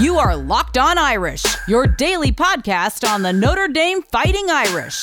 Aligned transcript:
You 0.00 0.16
are 0.16 0.34
Locked 0.34 0.78
On 0.78 0.96
Irish, 0.96 1.44
your 1.68 1.86
daily 1.86 2.32
podcast 2.32 3.06
on 3.06 3.20
the 3.20 3.30
Notre 3.30 3.68
Dame 3.68 4.00
Fighting 4.00 4.48
Irish. 4.48 5.02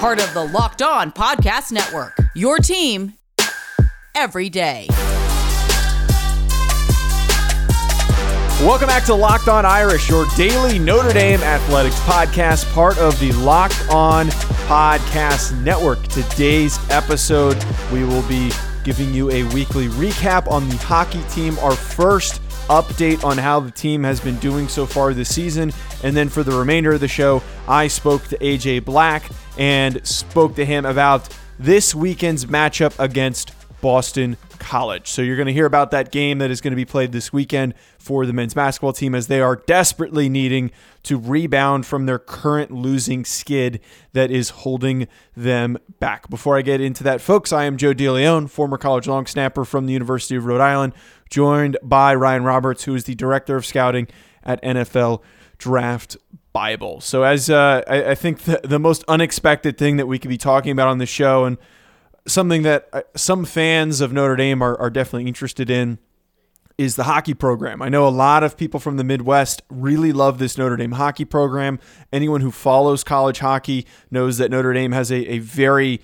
Part 0.00 0.18
of 0.20 0.34
the 0.34 0.42
Locked 0.42 0.82
On 0.82 1.12
Podcast 1.12 1.70
Network. 1.70 2.18
Your 2.34 2.58
team 2.58 3.14
every 4.12 4.50
day. 4.50 4.88
Welcome 8.60 8.88
back 8.88 9.04
to 9.04 9.14
Locked 9.14 9.46
On 9.46 9.64
Irish, 9.64 10.08
your 10.08 10.26
daily 10.36 10.80
Notre 10.80 11.12
Dame 11.12 11.40
athletics 11.42 12.00
podcast, 12.00 12.70
part 12.74 12.98
of 12.98 13.18
the 13.20 13.30
Locked 13.34 13.88
On 13.90 14.26
Podcast 14.66 15.56
Network. 15.62 16.02
Today's 16.08 16.76
episode, 16.90 17.64
we 17.92 18.02
will 18.02 18.26
be 18.26 18.50
giving 18.82 19.14
you 19.14 19.30
a 19.30 19.44
weekly 19.54 19.86
recap 19.86 20.50
on 20.50 20.68
the 20.68 20.76
hockey 20.78 21.22
team, 21.30 21.56
our 21.60 21.76
first 21.76 22.40
update 22.68 23.24
on 23.24 23.38
how 23.38 23.60
the 23.60 23.70
team 23.70 24.04
has 24.04 24.20
been 24.20 24.36
doing 24.36 24.68
so 24.68 24.86
far 24.86 25.14
this 25.14 25.34
season. 25.34 25.72
And 26.02 26.16
then 26.16 26.28
for 26.28 26.42
the 26.42 26.56
remainder 26.56 26.92
of 26.92 27.00
the 27.00 27.08
show, 27.08 27.42
I 27.68 27.88
spoke 27.88 28.24
to 28.28 28.38
AJ 28.38 28.84
Black 28.84 29.30
and 29.58 30.06
spoke 30.06 30.54
to 30.56 30.64
him 30.64 30.84
about 30.84 31.28
this 31.58 31.94
weekend's 31.94 32.46
matchup 32.46 32.94
against 32.98 33.52
Boston 33.80 34.36
College. 34.58 35.08
So 35.08 35.22
you're 35.22 35.36
going 35.36 35.46
to 35.46 35.52
hear 35.52 35.66
about 35.66 35.90
that 35.92 36.10
game 36.10 36.38
that 36.38 36.50
is 36.50 36.60
going 36.60 36.72
to 36.72 36.76
be 36.76 36.84
played 36.84 37.12
this 37.12 37.32
weekend 37.32 37.74
for 37.98 38.26
the 38.26 38.32
men's 38.32 38.54
basketball 38.54 38.92
team 38.92 39.14
as 39.14 39.26
they 39.26 39.40
are 39.40 39.56
desperately 39.56 40.28
needing 40.28 40.70
to 41.04 41.18
rebound 41.18 41.86
from 41.86 42.06
their 42.06 42.18
current 42.18 42.70
losing 42.70 43.24
skid 43.24 43.80
that 44.12 44.30
is 44.30 44.50
holding 44.50 45.08
them 45.36 45.78
back. 46.00 46.28
Before 46.28 46.56
I 46.56 46.62
get 46.62 46.80
into 46.80 47.04
that, 47.04 47.20
folks, 47.20 47.52
I 47.52 47.64
am 47.64 47.76
Joe 47.76 47.92
DeLeon, 47.92 48.50
former 48.50 48.78
college 48.78 49.06
long 49.06 49.26
snapper 49.26 49.64
from 49.64 49.86
the 49.86 49.92
University 49.92 50.36
of 50.36 50.46
Rhode 50.46 50.60
Island, 50.60 50.92
joined 51.30 51.76
by 51.82 52.14
Ryan 52.14 52.44
Roberts, 52.44 52.84
who 52.84 52.94
is 52.94 53.04
the 53.04 53.14
director 53.14 53.56
of 53.56 53.66
scouting 53.66 54.08
at 54.42 54.62
NFL 54.62 55.22
Draft 55.58 56.16
Bible. 56.52 57.00
So, 57.00 57.22
as 57.22 57.50
uh, 57.50 57.82
I, 57.86 58.12
I, 58.12 58.14
think 58.14 58.44
the, 58.44 58.60
the 58.64 58.78
most 58.78 59.04
unexpected 59.08 59.76
thing 59.76 59.98
that 59.98 60.06
we 60.06 60.18
could 60.18 60.30
be 60.30 60.38
talking 60.38 60.72
about 60.72 60.88
on 60.88 60.98
the 60.98 61.06
show, 61.06 61.44
and 61.44 61.58
something 62.26 62.62
that 62.62 62.88
uh, 62.92 63.02
some 63.14 63.44
fans 63.44 64.00
of 64.00 64.12
Notre 64.12 64.36
Dame 64.36 64.62
are, 64.62 64.78
are 64.78 64.90
definitely 64.90 65.28
interested 65.28 65.70
in, 65.70 65.98
is 66.78 66.96
the 66.96 67.04
hockey 67.04 67.32
program. 67.32 67.80
I 67.80 67.88
know 67.88 68.06
a 68.06 68.10
lot 68.10 68.42
of 68.42 68.56
people 68.56 68.78
from 68.78 68.98
the 68.98 69.04
Midwest 69.04 69.62
really 69.70 70.12
love 70.12 70.38
this 70.38 70.58
Notre 70.58 70.76
Dame 70.76 70.92
hockey 70.92 71.24
program. 71.24 71.78
Anyone 72.12 72.42
who 72.42 72.50
follows 72.50 73.02
college 73.02 73.38
hockey 73.38 73.86
knows 74.10 74.36
that 74.38 74.50
Notre 74.50 74.74
Dame 74.74 74.92
has 74.92 75.10
a, 75.10 75.32
a 75.32 75.38
very 75.38 76.02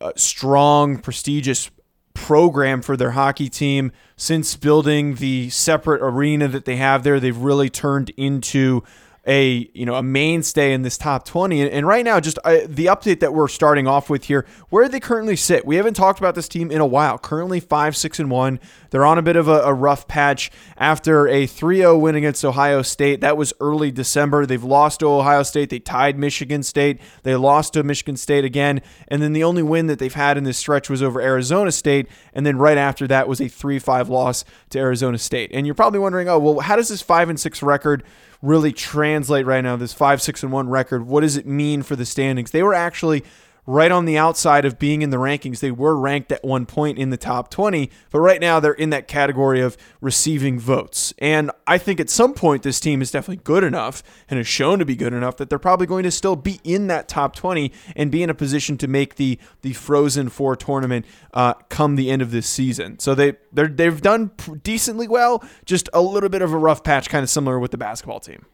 uh, 0.00 0.12
strong, 0.16 0.96
prestigious 0.98 1.70
program 2.14 2.80
for 2.80 2.96
their 2.96 3.10
hockey 3.10 3.48
team. 3.48 3.92
Since 4.16 4.56
building 4.56 5.16
the 5.16 5.50
separate 5.50 6.02
arena 6.02 6.48
that 6.48 6.64
they 6.64 6.76
have 6.76 7.02
there, 7.02 7.20
they've 7.20 7.36
really 7.36 7.68
turned 7.68 8.10
into 8.16 8.82
a 9.26 9.70
you 9.74 9.84
know 9.84 9.94
a 9.94 10.02
mainstay 10.02 10.72
in 10.72 10.82
this 10.82 10.96
top 10.96 11.26
20 11.26 11.60
and, 11.60 11.70
and 11.70 11.86
right 11.86 12.04
now 12.04 12.18
just 12.18 12.38
uh, 12.44 12.58
the 12.66 12.86
update 12.86 13.20
that 13.20 13.34
we're 13.34 13.48
starting 13.48 13.86
off 13.86 14.08
with 14.08 14.24
here 14.24 14.46
where 14.70 14.88
they 14.88 15.00
currently 15.00 15.36
sit. 15.36 15.66
We 15.66 15.76
haven't 15.76 15.94
talked 15.94 16.18
about 16.18 16.34
this 16.34 16.48
team 16.48 16.70
in 16.70 16.80
a 16.80 16.86
while. 16.86 17.18
Currently 17.18 17.60
5 17.60 17.96
6 17.96 18.18
and 18.18 18.30
1 18.30 18.60
they're 18.90 19.04
on 19.04 19.18
a 19.18 19.22
bit 19.22 19.36
of 19.36 19.48
a, 19.48 19.60
a 19.62 19.72
rough 19.72 20.06
patch 20.08 20.50
after 20.76 21.26
a 21.28 21.46
3-0 21.46 22.00
win 22.00 22.14
against 22.14 22.44
ohio 22.44 22.82
state. 22.82 23.20
That 23.20 23.36
was 23.36 23.52
early 23.60 23.90
december. 23.90 24.46
They've 24.46 24.62
lost 24.62 25.00
to 25.00 25.06
ohio 25.06 25.42
state. 25.42 25.70
They 25.70 25.78
tied 25.78 26.18
michigan 26.18 26.62
state. 26.62 27.00
They 27.22 27.36
lost 27.36 27.74
to 27.74 27.82
michigan 27.82 28.16
state 28.16 28.44
again. 28.44 28.82
And 29.08 29.22
then 29.22 29.32
the 29.32 29.44
only 29.44 29.62
win 29.62 29.86
that 29.86 29.98
they've 29.98 30.12
had 30.12 30.36
in 30.36 30.44
this 30.44 30.58
stretch 30.58 30.90
was 30.90 31.02
over 31.02 31.20
arizona 31.20 31.72
state. 31.72 32.08
And 32.34 32.44
then 32.44 32.58
right 32.58 32.78
after 32.78 33.06
that 33.06 33.28
was 33.28 33.40
a 33.40 33.44
3-5 33.44 34.08
loss 34.08 34.44
to 34.70 34.78
arizona 34.78 35.18
state. 35.18 35.50
And 35.52 35.66
you're 35.66 35.74
probably 35.74 36.00
wondering 36.00 36.28
oh 36.28 36.38
well 36.38 36.60
how 36.60 36.76
does 36.76 36.88
this 36.88 37.02
5 37.02 37.30
and 37.30 37.40
6 37.40 37.62
record 37.62 38.02
really 38.42 38.72
translate 38.72 39.44
right 39.44 39.62
now 39.62 39.76
this 39.76 39.92
5 39.92 40.22
6 40.22 40.42
and 40.42 40.52
1 40.52 40.68
record? 40.68 41.06
What 41.06 41.20
does 41.20 41.36
it 41.36 41.46
mean 41.46 41.82
for 41.82 41.96
the 41.96 42.06
standings? 42.06 42.50
They 42.50 42.62
were 42.62 42.74
actually 42.74 43.24
right 43.66 43.92
on 43.92 44.04
the 44.04 44.18
outside 44.18 44.64
of 44.64 44.78
being 44.78 45.02
in 45.02 45.10
the 45.10 45.16
rankings. 45.16 45.60
They 45.60 45.70
were 45.70 45.96
ranked 45.96 46.32
at 46.32 46.44
one 46.44 46.66
point 46.66 46.98
in 46.98 47.10
the 47.10 47.16
top 47.16 47.50
20, 47.50 47.90
but 48.10 48.20
right 48.20 48.40
now 48.40 48.60
they're 48.60 48.72
in 48.72 48.90
that 48.90 49.08
category 49.08 49.60
of 49.60 49.76
receiving 50.00 50.58
votes. 50.58 51.14
And 51.18 51.50
I 51.66 51.78
think 51.78 52.00
at 52.00 52.10
some 52.10 52.34
point 52.34 52.62
this 52.62 52.80
team 52.80 53.02
is 53.02 53.10
definitely 53.10 53.42
good 53.44 53.64
enough 53.64 54.02
and 54.28 54.38
has 54.38 54.46
shown 54.46 54.78
to 54.78 54.84
be 54.84 54.96
good 54.96 55.12
enough 55.12 55.36
that 55.36 55.50
they're 55.50 55.58
probably 55.58 55.86
going 55.86 56.04
to 56.04 56.10
still 56.10 56.36
be 56.36 56.60
in 56.64 56.86
that 56.88 57.08
top 57.08 57.34
20 57.34 57.72
and 57.96 58.10
be 58.10 58.22
in 58.22 58.30
a 58.30 58.34
position 58.34 58.76
to 58.78 58.88
make 58.88 59.16
the 59.16 59.38
the 59.62 59.72
Frozen 59.72 60.28
Four 60.30 60.56
tournament 60.56 61.06
uh, 61.34 61.54
come 61.68 61.96
the 61.96 62.10
end 62.10 62.22
of 62.22 62.30
this 62.30 62.46
season. 62.46 62.98
So 62.98 63.14
they 63.14 63.34
they 63.52 63.66
they've 63.66 64.00
done 64.00 64.30
decently 64.62 65.08
well, 65.08 65.44
just 65.64 65.88
a 65.92 66.00
little 66.00 66.28
bit 66.28 66.42
of 66.42 66.52
a 66.52 66.58
rough 66.58 66.82
patch, 66.82 67.08
kind 67.08 67.22
of 67.22 67.30
similar 67.30 67.58
with 67.58 67.70
the 67.70 67.78
basketball 67.78 68.20
team. 68.20 68.46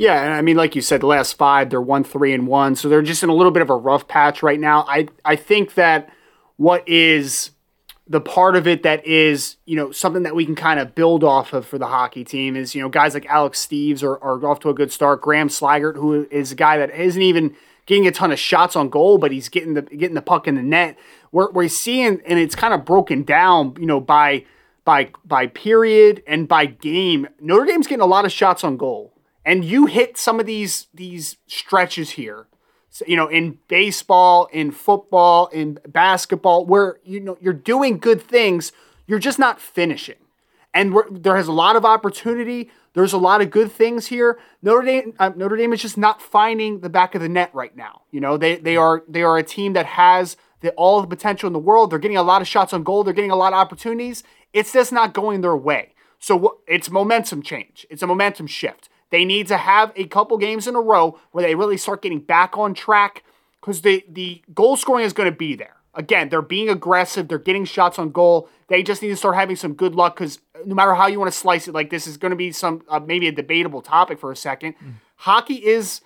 Yeah, 0.00 0.24
and 0.24 0.32
I 0.32 0.40
mean, 0.40 0.56
like 0.56 0.74
you 0.74 0.80
said, 0.80 1.02
the 1.02 1.06
last 1.06 1.36
five, 1.36 1.68
they're 1.68 1.78
one, 1.78 2.04
three, 2.04 2.32
and 2.32 2.46
one, 2.46 2.74
so 2.74 2.88
they're 2.88 3.02
just 3.02 3.22
in 3.22 3.28
a 3.28 3.34
little 3.34 3.52
bit 3.52 3.60
of 3.60 3.68
a 3.68 3.76
rough 3.76 4.08
patch 4.08 4.42
right 4.42 4.58
now. 4.58 4.86
I 4.88 5.08
I 5.26 5.36
think 5.36 5.74
that 5.74 6.08
what 6.56 6.88
is 6.88 7.50
the 8.08 8.22
part 8.22 8.56
of 8.56 8.66
it 8.66 8.82
that 8.82 9.06
is 9.06 9.58
you 9.66 9.76
know 9.76 9.92
something 9.92 10.22
that 10.22 10.34
we 10.34 10.46
can 10.46 10.54
kind 10.54 10.80
of 10.80 10.94
build 10.94 11.22
off 11.22 11.52
of 11.52 11.66
for 11.66 11.76
the 11.76 11.88
hockey 11.88 12.24
team 12.24 12.56
is 12.56 12.74
you 12.74 12.80
know 12.80 12.88
guys 12.88 13.12
like 13.12 13.26
Alex 13.26 13.62
Steeves 13.66 14.02
are, 14.02 14.18
are 14.24 14.42
off 14.46 14.60
to 14.60 14.70
a 14.70 14.74
good 14.74 14.90
start. 14.90 15.20
Graham 15.20 15.48
Slaggert, 15.48 15.96
who 15.96 16.26
is 16.30 16.50
a 16.50 16.54
guy 16.54 16.78
that 16.78 16.88
isn't 16.98 17.20
even 17.20 17.54
getting 17.84 18.06
a 18.06 18.10
ton 18.10 18.32
of 18.32 18.38
shots 18.38 18.76
on 18.76 18.88
goal, 18.88 19.18
but 19.18 19.30
he's 19.30 19.50
getting 19.50 19.74
the 19.74 19.82
getting 19.82 20.14
the 20.14 20.22
puck 20.22 20.48
in 20.48 20.54
the 20.54 20.62
net. 20.62 20.96
We're 21.30 21.50
we're 21.50 21.68
seeing, 21.68 22.22
and 22.24 22.38
it's 22.38 22.54
kind 22.54 22.72
of 22.72 22.86
broken 22.86 23.22
down, 23.22 23.76
you 23.78 23.84
know, 23.84 24.00
by 24.00 24.46
by 24.86 25.10
by 25.26 25.48
period 25.48 26.22
and 26.26 26.48
by 26.48 26.64
game. 26.64 27.28
Notre 27.38 27.66
Dame's 27.66 27.86
getting 27.86 28.00
a 28.00 28.06
lot 28.06 28.24
of 28.24 28.32
shots 28.32 28.64
on 28.64 28.78
goal 28.78 29.12
and 29.44 29.64
you 29.64 29.86
hit 29.86 30.16
some 30.16 30.40
of 30.40 30.46
these 30.46 30.86
these 30.94 31.36
stretches 31.46 32.10
here. 32.10 32.46
So, 32.90 33.04
you 33.06 33.16
know 33.16 33.28
in 33.28 33.58
baseball 33.68 34.48
in 34.52 34.72
football 34.72 35.46
in 35.48 35.78
basketball 35.86 36.66
where 36.66 36.98
you 37.04 37.20
know 37.20 37.38
you're 37.40 37.52
doing 37.52 37.98
good 37.98 38.20
things 38.20 38.72
you're 39.06 39.18
just 39.18 39.40
not 39.40 39.60
finishing. 39.60 40.14
And 40.72 40.96
there 41.10 41.34
has 41.36 41.48
a 41.48 41.52
lot 41.52 41.74
of 41.74 41.84
opportunity. 41.84 42.70
There's 42.92 43.12
a 43.12 43.18
lot 43.18 43.40
of 43.40 43.50
good 43.50 43.72
things 43.72 44.06
here. 44.06 44.38
Notre 44.62 44.82
dame 44.82 45.14
uh, 45.18 45.30
notre 45.34 45.56
dame 45.56 45.72
is 45.72 45.82
just 45.82 45.98
not 45.98 46.22
finding 46.22 46.80
the 46.80 46.88
back 46.88 47.16
of 47.16 47.20
the 47.20 47.28
net 47.28 47.50
right 47.52 47.76
now. 47.76 48.02
You 48.12 48.20
know 48.20 48.36
they 48.36 48.56
they 48.56 48.76
are 48.76 49.02
they 49.08 49.22
are 49.22 49.36
a 49.36 49.42
team 49.42 49.72
that 49.72 49.86
has 49.86 50.36
the, 50.60 50.70
all 50.72 51.00
the 51.00 51.08
potential 51.08 51.48
in 51.48 51.52
the 51.52 51.58
world. 51.58 51.90
They're 51.90 51.98
getting 51.98 52.16
a 52.16 52.22
lot 52.22 52.40
of 52.40 52.46
shots 52.46 52.72
on 52.72 52.84
goal. 52.84 53.02
They're 53.02 53.14
getting 53.14 53.32
a 53.32 53.36
lot 53.36 53.52
of 53.52 53.58
opportunities. 53.58 54.22
It's 54.52 54.72
just 54.72 54.92
not 54.92 55.12
going 55.12 55.40
their 55.40 55.56
way. 55.56 55.94
So 56.20 56.58
it's 56.68 56.90
momentum 56.90 57.42
change. 57.42 57.86
It's 57.90 58.02
a 58.02 58.06
momentum 58.06 58.46
shift 58.46 58.89
they 59.10 59.24
need 59.24 59.48
to 59.48 59.56
have 59.56 59.92
a 59.96 60.06
couple 60.06 60.38
games 60.38 60.66
in 60.66 60.74
a 60.74 60.80
row 60.80 61.18
where 61.32 61.42
they 61.42 61.54
really 61.54 61.76
start 61.76 62.02
getting 62.02 62.20
back 62.20 62.56
on 62.56 62.74
track 62.74 63.24
because 63.60 63.82
the, 63.82 64.04
the 64.08 64.42
goal 64.54 64.76
scoring 64.76 65.04
is 65.04 65.12
going 65.12 65.30
to 65.30 65.36
be 65.36 65.54
there. 65.54 65.76
Again, 65.94 66.28
they're 66.28 66.40
being 66.40 66.68
aggressive. 66.68 67.26
They're 67.26 67.38
getting 67.38 67.64
shots 67.64 67.98
on 67.98 68.10
goal. 68.10 68.48
They 68.68 68.82
just 68.82 69.02
need 69.02 69.08
to 69.08 69.16
start 69.16 69.34
having 69.34 69.56
some 69.56 69.74
good 69.74 69.94
luck 69.94 70.14
because 70.14 70.38
no 70.64 70.74
matter 70.74 70.94
how 70.94 71.08
you 71.08 71.18
want 71.18 71.32
to 71.32 71.36
slice 71.36 71.66
it, 71.66 71.74
like 71.74 71.90
this 71.90 72.06
is 72.06 72.16
going 72.16 72.30
to 72.30 72.36
be 72.36 72.52
some 72.52 72.82
uh, 72.88 73.00
maybe 73.00 73.26
a 73.26 73.32
debatable 73.32 73.82
topic 73.82 74.20
for 74.20 74.30
a 74.30 74.36
second. 74.36 74.74
Mm. 74.78 74.94
Hockey 75.16 75.56
is 75.56 76.00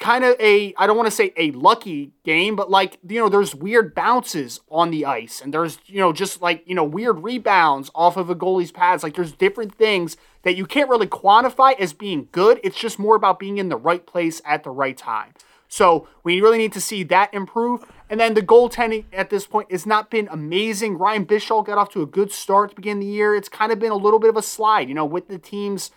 kind 0.00 0.24
of 0.24 0.34
a 0.40 0.74
I 0.76 0.86
don't 0.86 0.96
want 0.96 1.06
to 1.06 1.14
say 1.14 1.32
a 1.36 1.52
lucky 1.52 2.12
game, 2.24 2.56
but 2.56 2.70
like 2.70 2.98
you 3.06 3.20
know, 3.20 3.28
there's 3.28 3.54
weird 3.54 3.94
bounces 3.94 4.60
on 4.68 4.90
the 4.90 5.04
ice, 5.04 5.40
and 5.40 5.54
there's 5.54 5.78
you 5.86 6.00
know 6.00 6.12
just 6.12 6.42
like 6.42 6.64
you 6.66 6.74
know 6.74 6.82
weird 6.82 7.22
rebounds 7.22 7.90
off 7.94 8.16
of 8.16 8.28
a 8.28 8.34
goalie's 8.34 8.72
pads. 8.72 9.04
Like 9.04 9.14
there's 9.14 9.32
different 9.32 9.76
things 9.76 10.16
that 10.42 10.56
you 10.56 10.66
can't 10.66 10.90
really 10.90 11.06
quantify 11.06 11.78
as 11.78 11.92
being 11.92 12.28
good. 12.32 12.58
It's 12.64 12.78
just 12.78 12.98
more 12.98 13.14
about 13.14 13.38
being 13.38 13.58
in 13.58 13.68
the 13.68 13.76
right 13.76 14.04
place 14.04 14.40
at 14.44 14.64
the 14.64 14.70
right 14.70 14.96
time. 14.96 15.34
So 15.68 16.08
we 16.24 16.40
really 16.40 16.58
need 16.58 16.72
to 16.72 16.80
see 16.80 17.04
that 17.04 17.32
improve. 17.32 17.84
And 18.08 18.18
then 18.18 18.34
the 18.34 18.42
goaltending 18.42 19.04
at 19.12 19.30
this 19.30 19.46
point 19.46 19.70
has 19.70 19.86
not 19.86 20.10
been 20.10 20.28
amazing. 20.32 20.98
Ryan 20.98 21.24
Bischel 21.24 21.64
got 21.64 21.78
off 21.78 21.90
to 21.90 22.02
a 22.02 22.06
good 22.06 22.32
start 22.32 22.70
to 22.70 22.76
begin 22.76 22.98
the 22.98 23.06
year. 23.06 23.36
It's 23.36 23.48
kind 23.48 23.70
of 23.70 23.78
been 23.78 23.92
a 23.92 23.96
little 23.96 24.18
bit 24.18 24.30
of 24.30 24.36
a 24.36 24.42
slide, 24.42 24.88
you 24.88 24.94
know, 24.96 25.04
with 25.04 25.28
the 25.28 25.38
team's 25.38 25.92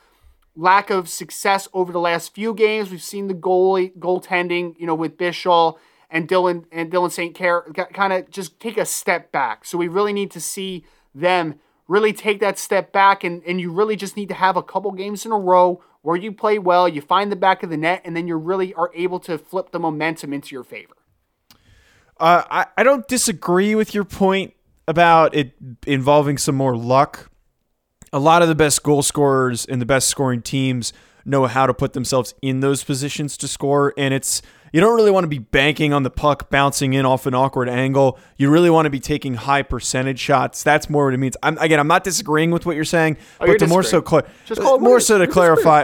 lack 0.55 0.89
of 0.89 1.09
success 1.09 1.67
over 1.73 1.91
the 1.91 1.99
last 1.99 2.33
few 2.33 2.53
games. 2.53 2.91
We've 2.91 3.01
seen 3.01 3.27
the 3.27 3.33
goalie 3.33 3.97
goaltending, 3.97 4.75
you 4.77 4.85
know, 4.85 4.95
with 4.95 5.17
Bischel 5.17 5.77
and 6.09 6.27
Dylan 6.27 6.65
and 6.71 6.91
Dylan 6.91 7.11
St. 7.11 7.35
Cyr 7.35 7.63
kind 7.93 8.13
of 8.13 8.29
just 8.29 8.59
take 8.59 8.77
a 8.77 8.85
step 8.85 9.31
back. 9.31 9.65
So 9.65 9.77
we 9.77 9.87
really 9.87 10.13
need 10.13 10.31
to 10.31 10.41
see 10.41 10.85
them 11.15 11.59
really 11.87 12.13
take 12.13 12.39
that 12.39 12.57
step 12.57 12.91
back 12.91 13.23
and, 13.23 13.43
and 13.45 13.59
you 13.59 13.71
really 13.71 13.95
just 13.95 14.15
need 14.15 14.29
to 14.29 14.35
have 14.35 14.55
a 14.55 14.63
couple 14.63 14.91
games 14.91 15.25
in 15.25 15.31
a 15.31 15.37
row 15.37 15.81
where 16.01 16.15
you 16.15 16.31
play 16.31 16.59
well, 16.59 16.87
you 16.87 17.01
find 17.01 17.31
the 17.31 17.35
back 17.35 17.63
of 17.63 17.69
the 17.69 17.77
net, 17.77 18.01
and 18.03 18.15
then 18.15 18.27
you 18.27 18.35
really 18.35 18.73
are 18.73 18.91
able 18.93 19.19
to 19.21 19.37
flip 19.37 19.71
the 19.71 19.79
momentum 19.79 20.33
into 20.33 20.53
your 20.53 20.63
favor. 20.63 20.95
Uh, 22.19 22.43
I, 22.49 22.65
I 22.77 22.83
don't 22.83 23.07
disagree 23.07 23.73
with 23.73 23.93
your 23.93 24.03
point 24.03 24.53
about 24.85 25.33
it 25.33 25.53
involving 25.87 26.37
some 26.37 26.55
more 26.55 26.75
luck. 26.75 27.31
A 28.13 28.19
lot 28.19 28.43
of 28.43 28.47
the 28.47 28.53
best 28.53 28.83
goal 28.83 29.01
scorers 29.01 29.65
and 29.65 29.81
the 29.81 29.87
best 29.87 30.07
scoring 30.07 30.43
teams 30.43 30.93
know 31.25 31.47
how 31.47 31.65
to 31.65 31.73
put 31.73 31.93
themselves 31.93 32.35
in 32.43 32.59
those 32.59 32.83
positions 32.83 33.35
to 33.37 33.47
score, 33.47 33.91
and 33.97 34.13
it's 34.13 34.43
you 34.73 34.81
don't 34.81 34.95
really 34.95 35.11
want 35.11 35.23
to 35.23 35.29
be 35.29 35.39
banking 35.39 35.93
on 35.93 36.03
the 36.03 36.09
puck 36.09 36.49
bouncing 36.49 36.91
in 36.93 37.05
off 37.05 37.25
an 37.25 37.33
awkward 37.33 37.69
angle. 37.69 38.19
You 38.37 38.49
really 38.49 38.69
want 38.69 38.87
to 38.87 38.89
be 38.89 38.99
taking 38.99 39.35
high 39.35 39.61
percentage 39.61 40.19
shots. 40.19 40.63
That's 40.63 40.89
more 40.89 41.05
what 41.05 41.13
it 41.13 41.17
means. 41.17 41.37
I'm, 41.41 41.57
again, 41.59 41.79
I'm 41.79 41.87
not 41.87 42.03
disagreeing 42.03 42.51
with 42.51 42.65
what 42.65 42.75
you're 42.75 42.83
saying, 42.83 43.17
Oh, 43.35 43.45
but 43.45 43.47
you're 43.49 43.57
to 43.59 43.67
more 43.67 43.83
so, 43.83 44.01
disagreeing. 44.01 44.23
cl- 44.25 44.35
Just 44.47 44.61
call 44.61 44.71
it 44.75 44.81
what 44.81 44.89
more 44.89 44.99
so 44.99 45.17
to 45.19 45.23
You're 45.25 45.31
clarify. 45.31 45.83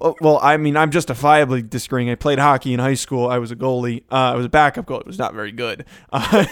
uh, 0.00 0.12
Well, 0.22 0.38
I 0.42 0.56
mean, 0.56 0.76
I'm 0.76 0.90
justifiably 0.90 1.60
disagreeing. 1.60 2.08
I 2.08 2.14
played 2.14 2.38
hockey 2.38 2.72
in 2.72 2.80
high 2.80 2.94
school. 2.94 3.28
I 3.28 3.38
was 3.38 3.50
a 3.50 3.56
goalie. 3.56 4.04
Uh, 4.10 4.14
I 4.32 4.36
was 4.36 4.46
a 4.46 4.48
backup 4.48 4.86
goalie. 4.86 5.00
It 5.00 5.06
was 5.06 5.18
not 5.18 5.34
very 5.34 5.52
good. 5.52 5.84
Uh, 6.12 6.44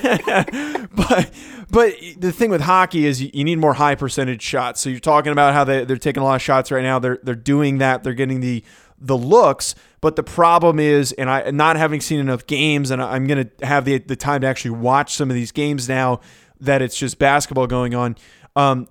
but 0.94 1.30
but 1.70 1.94
the 2.18 2.32
thing 2.32 2.50
with 2.50 2.62
hockey 2.62 3.06
is 3.06 3.22
you, 3.22 3.30
you 3.32 3.44
need 3.44 3.56
more 3.58 3.74
high 3.74 3.94
percentage 3.94 4.42
shots. 4.42 4.80
So 4.80 4.90
you're 4.90 5.00
talking 5.00 5.32
about 5.32 5.54
how 5.54 5.64
they, 5.64 5.84
they're 5.84 5.96
taking 5.96 6.22
a 6.22 6.26
lot 6.26 6.34
of 6.36 6.42
shots 6.42 6.70
right 6.70 6.82
now. 6.82 6.98
They're 6.98 7.18
they're 7.22 7.34
doing 7.34 7.78
that. 7.78 8.02
They're 8.04 8.14
getting 8.14 8.40
the 8.40 8.64
the 9.00 9.16
looks. 9.16 9.74
But 10.00 10.16
the 10.16 10.22
problem 10.22 10.78
is, 10.78 11.12
and 11.12 11.28
I 11.28 11.50
not 11.50 11.76
having 11.76 12.00
seen 12.00 12.20
enough 12.20 12.46
games, 12.46 12.90
and 12.90 13.02
I'm 13.02 13.26
gonna 13.26 13.48
have 13.62 13.84
the 13.84 13.98
the 13.98 14.16
time 14.16 14.42
to 14.42 14.46
actually 14.46 14.72
watch 14.72 15.14
some 15.14 15.30
of 15.30 15.34
these 15.34 15.52
games 15.52 15.88
now 15.88 16.20
that 16.60 16.82
it's 16.82 16.96
just 16.96 17.18
basketball 17.18 17.66
going 17.66 17.94
on. 17.94 18.16
Um, 18.56 18.88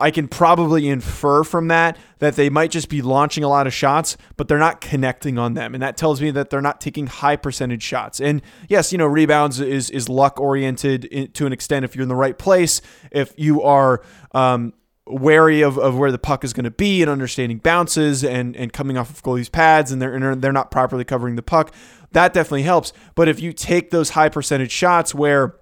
I 0.00 0.10
can 0.10 0.28
probably 0.28 0.88
infer 0.88 1.42
from 1.42 1.68
that 1.68 1.96
that 2.18 2.36
they 2.36 2.50
might 2.50 2.70
just 2.70 2.88
be 2.88 3.02
launching 3.02 3.44
a 3.44 3.48
lot 3.48 3.66
of 3.66 3.72
shots, 3.72 4.16
but 4.36 4.48
they're 4.48 4.58
not 4.58 4.80
connecting 4.80 5.38
on 5.38 5.54
them, 5.54 5.74
and 5.74 5.82
that 5.82 5.96
tells 5.96 6.20
me 6.20 6.30
that 6.32 6.50
they're 6.50 6.62
not 6.62 6.80
taking 6.80 7.06
high 7.06 7.36
percentage 7.36 7.82
shots. 7.82 8.20
And 8.20 8.42
yes, 8.68 8.92
you 8.92 8.98
know, 8.98 9.06
rebounds 9.06 9.60
is 9.60 9.90
is 9.90 10.08
luck 10.08 10.40
oriented 10.40 11.34
to 11.34 11.46
an 11.46 11.52
extent. 11.52 11.84
If 11.84 11.94
you're 11.94 12.02
in 12.02 12.08
the 12.08 12.14
right 12.14 12.36
place, 12.36 12.80
if 13.10 13.32
you 13.36 13.62
are 13.62 14.02
um, 14.32 14.72
wary 15.06 15.62
of, 15.62 15.78
of 15.78 15.96
where 15.96 16.10
the 16.10 16.18
puck 16.18 16.44
is 16.44 16.52
going 16.52 16.64
to 16.64 16.70
be 16.70 17.00
and 17.00 17.10
understanding 17.10 17.58
bounces 17.58 18.24
and 18.24 18.56
and 18.56 18.72
coming 18.72 18.98
off 18.98 19.10
of 19.10 19.22
goalies' 19.22 19.50
pads, 19.50 19.92
and 19.92 20.02
they're 20.02 20.14
and 20.14 20.42
they're 20.42 20.52
not 20.52 20.70
properly 20.70 21.04
covering 21.04 21.36
the 21.36 21.42
puck, 21.42 21.72
that 22.12 22.32
definitely 22.32 22.62
helps. 22.62 22.92
But 23.14 23.28
if 23.28 23.40
you 23.40 23.52
take 23.52 23.90
those 23.90 24.10
high 24.10 24.28
percentage 24.28 24.72
shots 24.72 25.14
where 25.14 25.56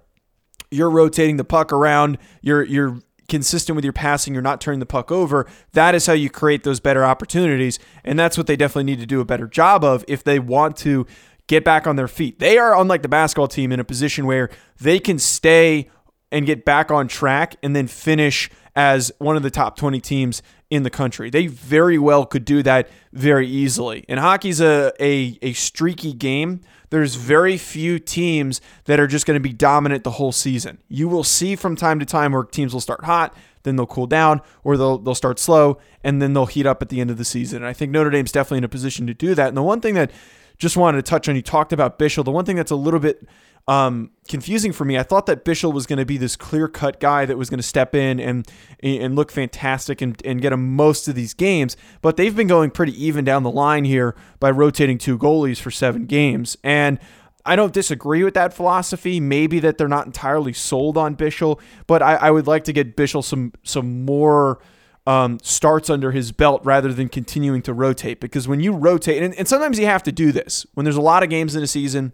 you're 0.71 0.89
rotating 0.89 1.37
the 1.37 1.43
puck 1.43 1.71
around, 1.71 2.17
you're 2.41 2.63
you're 2.63 2.99
consistent 3.27 3.75
with 3.75 3.83
your 3.83 3.93
passing, 3.93 4.33
you're 4.33 4.43
not 4.43 4.61
turning 4.61 4.79
the 4.79 4.85
puck 4.85 5.11
over. 5.11 5.47
That 5.73 5.95
is 5.95 6.05
how 6.05 6.13
you 6.13 6.29
create 6.29 6.63
those 6.63 6.79
better 6.79 7.03
opportunities, 7.03 7.79
and 8.03 8.17
that's 8.17 8.37
what 8.37 8.47
they 8.47 8.55
definitely 8.55 8.85
need 8.85 8.99
to 8.99 9.05
do 9.05 9.19
a 9.19 9.25
better 9.25 9.47
job 9.47 9.83
of 9.83 10.05
if 10.07 10.23
they 10.23 10.39
want 10.39 10.77
to 10.77 11.05
get 11.47 11.63
back 11.63 11.85
on 11.85 11.95
their 11.95 12.07
feet. 12.07 12.39
They 12.39 12.57
are 12.57 12.75
unlike 12.75 13.03
the 13.03 13.07
basketball 13.07 13.47
team 13.47 13.71
in 13.71 13.79
a 13.79 13.83
position 13.83 14.25
where 14.25 14.49
they 14.79 14.99
can 14.99 15.19
stay 15.19 15.89
and 16.31 16.45
get 16.45 16.65
back 16.65 16.91
on 16.91 17.07
track 17.07 17.55
and 17.63 17.75
then 17.75 17.87
finish 17.87 18.49
as 18.75 19.11
one 19.19 19.37
of 19.37 19.43
the 19.43 19.49
top 19.49 19.77
20 19.77 20.01
teams 20.01 20.41
in 20.69 20.83
the 20.83 20.89
country. 20.89 21.29
They 21.29 21.47
very 21.47 21.97
well 21.97 22.25
could 22.25 22.45
do 22.45 22.63
that 22.63 22.89
very 23.13 23.47
easily. 23.47 24.03
And 24.09 24.19
hockey's 24.19 24.59
a 24.59 24.91
a, 24.99 25.37
a 25.41 25.53
streaky 25.53 26.13
game. 26.13 26.61
There's 26.89 27.15
very 27.15 27.57
few 27.57 27.99
teams 27.99 28.61
that 28.85 28.99
are 28.99 29.07
just 29.07 29.25
going 29.25 29.35
to 29.35 29.41
be 29.41 29.53
dominant 29.53 30.03
the 30.03 30.11
whole 30.11 30.31
season. 30.31 30.79
You 30.87 31.07
will 31.07 31.23
see 31.23 31.55
from 31.55 31.75
time 31.75 31.99
to 31.99 32.05
time 32.05 32.31
where 32.31 32.43
teams 32.43 32.73
will 32.73 32.81
start 32.81 33.03
hot, 33.05 33.35
then 33.63 33.75
they'll 33.75 33.85
cool 33.85 34.07
down, 34.07 34.41
or 34.63 34.77
they'll 34.77 34.97
they'll 34.97 35.15
start 35.15 35.39
slow, 35.39 35.77
and 36.03 36.21
then 36.21 36.33
they'll 36.33 36.45
heat 36.45 36.65
up 36.65 36.81
at 36.81 36.89
the 36.89 37.01
end 37.01 37.11
of 37.11 37.17
the 37.17 37.25
season. 37.25 37.57
And 37.57 37.67
I 37.67 37.73
think 37.73 37.91
Notre 37.91 38.09
Dame's 38.09 38.31
definitely 38.31 38.59
in 38.59 38.63
a 38.63 38.69
position 38.69 39.07
to 39.07 39.13
do 39.13 39.35
that. 39.35 39.49
And 39.49 39.57
the 39.57 39.63
one 39.63 39.81
thing 39.81 39.95
that 39.95 40.11
just 40.57 40.77
wanted 40.77 41.03
to 41.03 41.09
touch 41.09 41.27
on, 41.29 41.35
you 41.35 41.41
talked 41.41 41.73
about 41.73 41.97
Bishop. 41.97 42.25
The 42.25 42.31
one 42.31 42.45
thing 42.45 42.55
that's 42.55 42.71
a 42.71 42.75
little 42.75 42.99
bit 42.99 43.27
um, 43.67 44.11
confusing 44.27 44.71
for 44.71 44.85
me. 44.85 44.97
I 44.97 45.03
thought 45.03 45.25
that 45.25 45.43
Bishop 45.43 45.73
was 45.73 45.87
going 45.87 45.97
to 45.97 46.05
be 46.05 46.17
this 46.17 46.35
clear 46.35 46.67
cut 46.67 46.99
guy 46.99 47.25
that 47.25 47.37
was 47.37 47.49
going 47.49 47.57
to 47.59 47.63
step 47.63 47.95
in 47.95 48.19
and 48.19 48.47
and 48.81 49.15
look 49.15 49.31
fantastic 49.31 50.01
and, 50.01 50.21
and 50.23 50.41
get 50.41 50.53
him 50.53 50.75
most 50.75 51.07
of 51.07 51.15
these 51.15 51.33
games. 51.33 51.75
But 52.01 52.17
they've 52.17 52.35
been 52.35 52.47
going 52.47 52.71
pretty 52.71 53.03
even 53.03 53.25
down 53.25 53.43
the 53.43 53.51
line 53.51 53.85
here 53.85 54.15
by 54.39 54.51
rotating 54.51 54.97
two 54.97 55.17
goalies 55.17 55.59
for 55.59 55.71
seven 55.71 56.05
games. 56.05 56.57
And 56.63 56.99
I 57.43 57.55
don't 57.55 57.73
disagree 57.73 58.23
with 58.23 58.35
that 58.35 58.53
philosophy. 58.53 59.19
Maybe 59.19 59.59
that 59.59 59.77
they're 59.77 59.87
not 59.87 60.05
entirely 60.05 60.53
sold 60.53 60.97
on 60.97 61.15
Bishop, 61.15 61.59
but 61.87 62.01
I, 62.01 62.15
I 62.15 62.31
would 62.31 62.47
like 62.47 62.65
to 62.65 62.73
get 62.73 62.95
Bishop 62.95 63.23
some 63.23 63.51
some 63.63 64.05
more 64.05 64.59
um, 65.07 65.39
starts 65.43 65.89
under 65.89 66.11
his 66.11 66.31
belt 66.31 66.61
rather 66.63 66.91
than 66.91 67.09
continuing 67.09 67.61
to 67.63 67.73
rotate. 67.73 68.19
Because 68.19 68.47
when 68.47 68.59
you 68.59 68.73
rotate, 68.73 69.21
and, 69.21 69.35
and 69.35 69.47
sometimes 69.47 69.79
you 69.79 69.85
have 69.85 70.03
to 70.03 70.11
do 70.11 70.31
this 70.31 70.65
when 70.73 70.83
there's 70.83 70.95
a 70.95 71.01
lot 71.01 71.23
of 71.23 71.29
games 71.29 71.55
in 71.55 71.63
a 71.63 71.67
season 71.67 72.13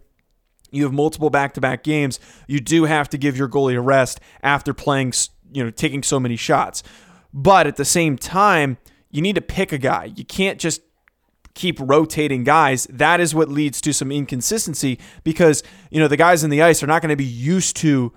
you 0.72 0.84
have 0.84 0.92
multiple 0.92 1.30
back-to-back 1.30 1.84
games, 1.84 2.18
you 2.48 2.58
do 2.58 2.84
have 2.84 3.08
to 3.10 3.18
give 3.18 3.36
your 3.36 3.48
goalie 3.48 3.76
a 3.76 3.80
rest 3.80 4.20
after 4.42 4.74
playing, 4.74 5.12
you 5.52 5.62
know, 5.62 5.70
taking 5.70 6.02
so 6.02 6.18
many 6.18 6.34
shots. 6.34 6.82
But 7.32 7.66
at 7.66 7.76
the 7.76 7.84
same 7.84 8.16
time, 8.16 8.78
you 9.10 9.22
need 9.22 9.34
to 9.34 9.42
pick 9.42 9.72
a 9.72 9.78
guy. 9.78 10.12
You 10.16 10.24
can't 10.24 10.58
just 10.58 10.80
keep 11.54 11.78
rotating 11.78 12.42
guys. 12.44 12.86
That 12.86 13.20
is 13.20 13.34
what 13.34 13.50
leads 13.50 13.82
to 13.82 13.92
some 13.92 14.10
inconsistency 14.10 14.98
because, 15.22 15.62
you 15.90 16.00
know, 16.00 16.08
the 16.08 16.16
guys 16.16 16.42
in 16.42 16.50
the 16.50 16.62
ice 16.62 16.82
are 16.82 16.86
not 16.86 17.02
going 17.02 17.10
to 17.10 17.16
be 17.16 17.24
used 17.24 17.76
to 17.76 18.12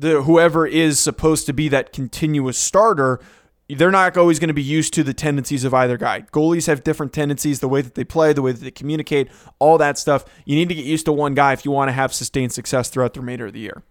the 0.00 0.22
whoever 0.22 0.66
is 0.66 0.98
supposed 0.98 1.46
to 1.46 1.52
be 1.52 1.68
that 1.68 1.92
continuous 1.92 2.58
starter 2.58 3.20
they're 3.76 3.90
not 3.90 4.16
always 4.16 4.38
going 4.38 4.48
to 4.48 4.54
be 4.54 4.62
used 4.62 4.94
to 4.94 5.02
the 5.02 5.14
tendencies 5.14 5.64
of 5.64 5.74
either 5.74 5.96
guy. 5.96 6.22
Goalies 6.32 6.66
have 6.66 6.84
different 6.84 7.12
tendencies, 7.12 7.60
the 7.60 7.68
way 7.68 7.82
that 7.82 7.94
they 7.94 8.04
play, 8.04 8.32
the 8.32 8.42
way 8.42 8.52
that 8.52 8.60
they 8.60 8.70
communicate, 8.70 9.28
all 9.58 9.78
that 9.78 9.98
stuff. 9.98 10.24
You 10.44 10.56
need 10.56 10.68
to 10.68 10.74
get 10.74 10.84
used 10.84 11.06
to 11.06 11.12
one 11.12 11.34
guy 11.34 11.52
if 11.52 11.64
you 11.64 11.70
want 11.70 11.88
to 11.88 11.92
have 11.92 12.12
sustained 12.12 12.52
success 12.52 12.88
throughout 12.88 13.14
the 13.14 13.20
remainder 13.20 13.46
of 13.46 13.52
the 13.52 13.60
year. 13.60 13.82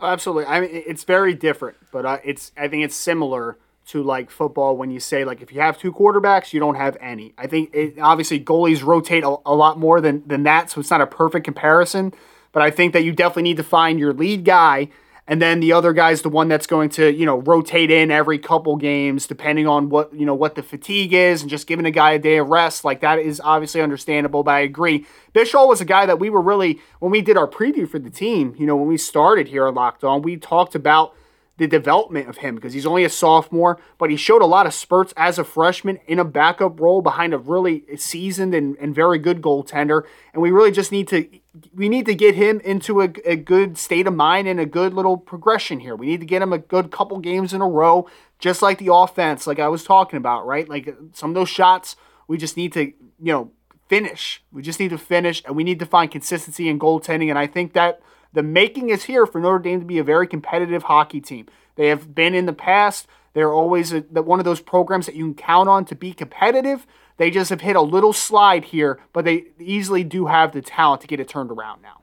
Absolutely. 0.00 0.46
I 0.46 0.60
mean, 0.60 0.70
it's 0.72 1.04
very 1.04 1.34
different, 1.34 1.76
but 1.92 2.04
uh, 2.04 2.18
it's 2.24 2.52
I 2.56 2.68
think 2.68 2.84
it's 2.84 2.96
similar 2.96 3.58
to 3.86 4.02
like 4.02 4.30
football 4.30 4.76
when 4.76 4.90
you 4.90 4.98
say 4.98 5.24
like 5.24 5.42
if 5.42 5.52
you 5.52 5.60
have 5.60 5.78
two 5.78 5.92
quarterbacks, 5.92 6.52
you 6.52 6.60
don't 6.60 6.74
have 6.74 6.96
any. 7.00 7.34
I 7.38 7.46
think 7.46 7.70
it, 7.74 7.98
obviously 7.98 8.40
goalies 8.40 8.82
rotate 8.82 9.24
a, 9.24 9.36
a 9.46 9.54
lot 9.54 9.78
more 9.78 10.00
than 10.00 10.26
than 10.26 10.42
that, 10.44 10.70
so 10.70 10.80
it's 10.80 10.90
not 10.90 11.00
a 11.00 11.06
perfect 11.06 11.44
comparison. 11.44 12.12
But 12.52 12.62
I 12.62 12.70
think 12.70 12.92
that 12.92 13.02
you 13.02 13.12
definitely 13.12 13.44
need 13.44 13.56
to 13.56 13.64
find 13.64 13.98
your 13.98 14.12
lead 14.12 14.44
guy 14.44 14.88
and 15.26 15.40
then 15.40 15.60
the 15.60 15.72
other 15.72 15.92
guy's 15.92 16.22
the 16.22 16.28
one 16.28 16.48
that's 16.48 16.66
going 16.66 16.90
to 16.90 17.12
you 17.12 17.26
know 17.26 17.38
rotate 17.38 17.90
in 17.90 18.10
every 18.10 18.38
couple 18.38 18.76
games 18.76 19.26
depending 19.26 19.66
on 19.66 19.88
what 19.88 20.12
you 20.14 20.26
know 20.26 20.34
what 20.34 20.54
the 20.54 20.62
fatigue 20.62 21.12
is 21.12 21.42
and 21.42 21.50
just 21.50 21.66
giving 21.66 21.86
a 21.86 21.90
guy 21.90 22.12
a 22.12 22.18
day 22.18 22.36
of 22.36 22.48
rest. 22.48 22.84
Like 22.84 23.00
that 23.00 23.18
is 23.18 23.40
obviously 23.42 23.80
understandable 23.80 24.42
but 24.42 24.52
i 24.52 24.60
agree. 24.60 25.06
Bischel 25.34 25.68
was 25.68 25.80
a 25.80 25.84
guy 25.84 26.06
that 26.06 26.18
we 26.18 26.30
were 26.30 26.42
really 26.42 26.80
when 27.00 27.10
we 27.10 27.22
did 27.22 27.36
our 27.36 27.48
preview 27.48 27.88
for 27.88 27.98
the 27.98 28.10
team 28.10 28.54
you 28.58 28.66
know 28.66 28.76
when 28.76 28.88
we 28.88 28.96
started 28.96 29.48
here 29.48 29.66
on 29.66 29.74
locked 29.74 30.04
on 30.04 30.22
we 30.22 30.36
talked 30.36 30.74
about 30.74 31.14
the 31.56 31.66
development 31.68 32.28
of 32.28 32.38
him 32.38 32.56
because 32.56 32.72
he's 32.72 32.86
only 32.86 33.04
a 33.04 33.10
sophomore, 33.10 33.78
but 33.96 34.10
he 34.10 34.16
showed 34.16 34.42
a 34.42 34.46
lot 34.46 34.66
of 34.66 34.74
spurts 34.74 35.14
as 35.16 35.38
a 35.38 35.44
freshman 35.44 36.00
in 36.06 36.18
a 36.18 36.24
backup 36.24 36.80
role 36.80 37.00
behind 37.00 37.32
a 37.32 37.38
really 37.38 37.84
seasoned 37.96 38.54
and, 38.54 38.76
and 38.78 38.94
very 38.94 39.18
good 39.18 39.40
goaltender. 39.40 40.02
And 40.32 40.42
we 40.42 40.50
really 40.50 40.72
just 40.72 40.90
need 40.90 41.06
to 41.08 41.28
we 41.72 41.88
need 41.88 42.06
to 42.06 42.14
get 42.14 42.34
him 42.34 42.60
into 42.60 43.00
a, 43.00 43.12
a 43.24 43.36
good 43.36 43.78
state 43.78 44.08
of 44.08 44.14
mind 44.14 44.48
and 44.48 44.58
a 44.58 44.66
good 44.66 44.92
little 44.92 45.16
progression 45.16 45.78
here. 45.78 45.94
We 45.94 46.06
need 46.06 46.20
to 46.20 46.26
get 46.26 46.42
him 46.42 46.52
a 46.52 46.58
good 46.58 46.90
couple 46.90 47.18
games 47.20 47.54
in 47.54 47.60
a 47.60 47.68
row, 47.68 48.08
just 48.40 48.60
like 48.60 48.78
the 48.78 48.92
offense, 48.92 49.46
like 49.46 49.60
I 49.60 49.68
was 49.68 49.84
talking 49.84 50.16
about, 50.16 50.46
right? 50.46 50.68
Like 50.68 50.92
some 51.12 51.30
of 51.30 51.34
those 51.34 51.48
shots, 51.48 51.94
we 52.26 52.38
just 52.38 52.56
need 52.56 52.72
to, 52.72 52.86
you 52.86 53.32
know, 53.32 53.52
finish. 53.88 54.42
We 54.50 54.62
just 54.62 54.80
need 54.80 54.90
to 54.90 54.98
finish, 54.98 55.42
and 55.44 55.54
we 55.54 55.62
need 55.62 55.78
to 55.78 55.86
find 55.86 56.10
consistency 56.10 56.68
in 56.68 56.80
goaltending. 56.80 57.28
And 57.30 57.38
I 57.38 57.46
think 57.46 57.74
that 57.74 58.00
the 58.34 58.42
making 58.42 58.90
is 58.90 59.04
here 59.04 59.26
for 59.26 59.40
Notre 59.40 59.60
Dame 59.60 59.80
to 59.80 59.86
be 59.86 59.98
a 59.98 60.04
very 60.04 60.26
competitive 60.26 60.84
hockey 60.84 61.20
team. 61.20 61.46
They 61.76 61.88
have 61.88 62.14
been 62.14 62.34
in 62.34 62.46
the 62.46 62.52
past. 62.52 63.06
They're 63.32 63.52
always 63.52 63.92
a, 63.92 64.00
one 64.00 64.38
of 64.38 64.44
those 64.44 64.60
programs 64.60 65.06
that 65.06 65.14
you 65.14 65.24
can 65.24 65.34
count 65.34 65.68
on 65.68 65.84
to 65.86 65.94
be 65.94 66.12
competitive. 66.12 66.86
They 67.16 67.30
just 67.30 67.50
have 67.50 67.60
hit 67.60 67.76
a 67.76 67.80
little 67.80 68.12
slide 68.12 68.64
here, 68.66 69.00
but 69.12 69.24
they 69.24 69.46
easily 69.58 70.04
do 70.04 70.26
have 70.26 70.52
the 70.52 70.62
talent 70.62 71.00
to 71.02 71.06
get 71.06 71.20
it 71.20 71.28
turned 71.28 71.50
around 71.50 71.80
now. 71.80 72.02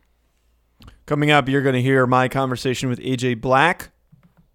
Coming 1.05 1.31
up, 1.31 1.50
you're 1.50 1.61
going 1.61 1.75
to 1.75 1.81
hear 1.81 2.07
my 2.07 2.29
conversation 2.29 2.88
with 2.88 3.00
AJ 3.00 3.41
Black, 3.41 3.91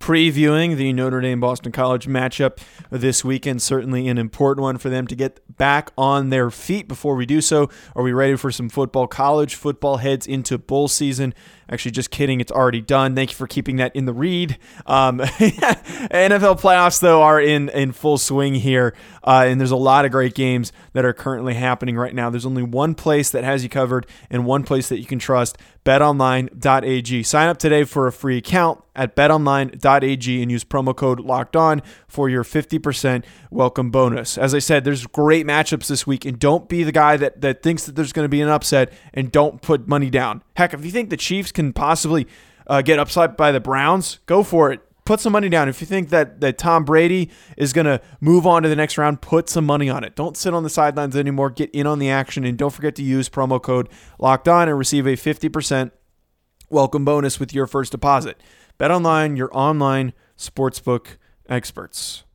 previewing 0.00 0.76
the 0.76 0.92
Notre 0.94 1.20
Dame 1.20 1.40
Boston 1.40 1.72
College 1.72 2.06
matchup 2.06 2.58
this 2.90 3.22
weekend. 3.22 3.60
Certainly 3.60 4.08
an 4.08 4.16
important 4.16 4.62
one 4.62 4.78
for 4.78 4.88
them 4.88 5.06
to 5.08 5.14
get 5.14 5.40
back 5.58 5.90
on 5.98 6.30
their 6.30 6.50
feet. 6.50 6.88
Before 6.88 7.14
we 7.14 7.26
do 7.26 7.42
so, 7.42 7.68
are 7.94 8.02
we 8.02 8.12
ready 8.12 8.36
for 8.36 8.50
some 8.50 8.70
football? 8.70 9.06
College 9.06 9.54
football 9.54 9.98
heads 9.98 10.26
into 10.26 10.56
bowl 10.56 10.88
season. 10.88 11.34
Actually, 11.68 11.90
just 11.90 12.10
kidding. 12.10 12.40
It's 12.40 12.52
already 12.52 12.80
done. 12.80 13.14
Thank 13.16 13.30
you 13.30 13.36
for 13.36 13.46
keeping 13.46 13.76
that 13.76 13.94
in 13.96 14.04
the 14.04 14.12
read. 14.12 14.56
Um, 14.86 15.18
NFL 15.18 16.60
playoffs, 16.60 17.00
though, 17.00 17.22
are 17.22 17.40
in, 17.40 17.68
in 17.70 17.92
full 17.92 18.18
swing 18.18 18.54
here. 18.54 18.94
Uh, 19.24 19.46
and 19.48 19.60
there's 19.60 19.72
a 19.72 19.76
lot 19.76 20.04
of 20.04 20.12
great 20.12 20.34
games 20.34 20.72
that 20.92 21.04
are 21.04 21.12
currently 21.12 21.54
happening 21.54 21.96
right 21.96 22.14
now. 22.14 22.30
There's 22.30 22.46
only 22.46 22.62
one 22.62 22.94
place 22.94 23.30
that 23.30 23.42
has 23.42 23.64
you 23.64 23.68
covered 23.68 24.06
and 24.30 24.46
one 24.46 24.62
place 24.62 24.88
that 24.88 24.98
you 24.98 25.06
can 25.06 25.18
trust 25.18 25.58
betonline.ag. 25.84 27.22
Sign 27.22 27.48
up 27.48 27.58
today 27.58 27.84
for 27.84 28.06
a 28.06 28.12
free 28.12 28.38
account 28.38 28.82
at 28.96 29.14
betonline.ag 29.14 30.42
and 30.42 30.50
use 30.50 30.64
promo 30.64 30.94
code 30.96 31.20
locked 31.20 31.54
on 31.54 31.80
for 32.08 32.28
your 32.28 32.42
50% 32.42 33.24
welcome 33.50 33.90
bonus. 33.90 34.36
As 34.36 34.54
I 34.54 34.58
said, 34.58 34.84
there's 34.84 35.06
great 35.06 35.46
matchups 35.46 35.86
this 35.86 36.06
week, 36.06 36.24
and 36.24 36.38
don't 36.38 36.68
be 36.68 36.82
the 36.82 36.92
guy 36.92 37.16
that, 37.18 37.40
that 37.40 37.62
thinks 37.62 37.84
that 37.84 37.94
there's 37.94 38.12
going 38.12 38.24
to 38.24 38.28
be 38.28 38.40
an 38.40 38.48
upset 38.48 38.92
and 39.14 39.30
don't 39.30 39.62
put 39.62 39.86
money 39.86 40.10
down. 40.10 40.42
Heck, 40.56 40.74
if 40.74 40.84
you 40.84 40.90
think 40.90 41.10
the 41.10 41.16
Chiefs 41.16 41.52
can 41.56 41.72
possibly 41.72 42.28
uh, 42.68 42.82
get 42.82 43.00
upset 43.00 43.36
by 43.36 43.50
the 43.50 43.60
Browns, 43.60 44.20
go 44.26 44.44
for 44.44 44.70
it. 44.70 44.80
put 45.04 45.20
some 45.20 45.32
money 45.32 45.48
down. 45.48 45.68
If 45.68 45.80
you 45.80 45.86
think 45.86 46.10
that 46.10 46.40
that 46.40 46.58
Tom 46.58 46.84
Brady 46.84 47.30
is 47.56 47.72
going 47.72 47.86
to 47.86 48.00
move 48.20 48.46
on 48.46 48.62
to 48.62 48.68
the 48.68 48.76
next 48.76 48.98
round, 48.98 49.20
put 49.20 49.48
some 49.48 49.64
money 49.64 49.88
on 49.88 50.04
it. 50.04 50.14
Don't 50.16 50.36
sit 50.36 50.52
on 50.54 50.62
the 50.62 50.70
sidelines 50.70 51.16
anymore. 51.16 51.50
Get 51.50 51.70
in 51.70 51.86
on 51.86 51.98
the 51.98 52.10
action 52.10 52.44
and 52.44 52.58
don't 52.58 52.72
forget 52.72 52.94
to 52.96 53.02
use 53.02 53.28
promo 53.28 53.60
code 53.60 53.88
Locked 54.18 54.48
On 54.48 54.68
and 54.68 54.78
receive 54.78 55.06
a 55.06 55.16
50% 55.16 55.90
welcome 56.70 57.04
bonus 57.04 57.40
with 57.40 57.54
your 57.54 57.66
first 57.66 57.92
deposit. 57.92 58.40
Bet 58.78 58.90
online, 58.90 59.36
your 59.36 59.50
online 59.56 60.12
sportsbook 60.36 61.16
experts. 61.48 62.25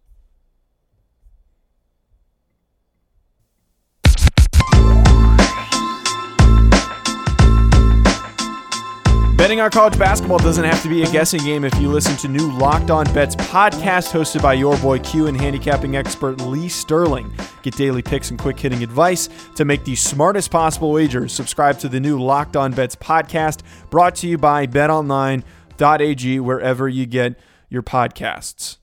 Betting 9.41 9.59
on 9.59 9.71
college 9.71 9.97
basketball 9.97 10.37
doesn't 10.37 10.65
have 10.65 10.83
to 10.83 10.87
be 10.87 11.01
a 11.01 11.09
guessing 11.11 11.43
game 11.43 11.65
if 11.65 11.73
you 11.79 11.89
listen 11.89 12.15
to 12.17 12.27
new 12.27 12.51
Locked 12.59 12.91
On 12.91 13.11
Bets 13.11 13.35
podcast 13.37 14.11
hosted 14.11 14.39
by 14.39 14.53
your 14.53 14.77
boy 14.77 14.99
Q 14.99 15.25
and 15.25 15.35
handicapping 15.35 15.95
expert 15.95 16.39
Lee 16.41 16.69
Sterling. 16.69 17.33
Get 17.63 17.75
daily 17.75 18.03
picks 18.03 18.29
and 18.29 18.37
quick 18.37 18.59
hitting 18.59 18.83
advice 18.83 19.29
to 19.55 19.65
make 19.65 19.83
the 19.83 19.95
smartest 19.95 20.51
possible 20.51 20.91
wagers. 20.91 21.33
Subscribe 21.33 21.79
to 21.79 21.89
the 21.89 21.99
new 21.99 22.21
Locked 22.21 22.55
On 22.55 22.71
Bets 22.71 22.95
podcast 22.97 23.61
brought 23.89 24.13
to 24.17 24.27
you 24.27 24.37
by 24.37 24.67
betonline.ag 24.67 26.39
wherever 26.39 26.87
you 26.87 27.07
get 27.07 27.39
your 27.67 27.81
podcasts. 27.81 28.77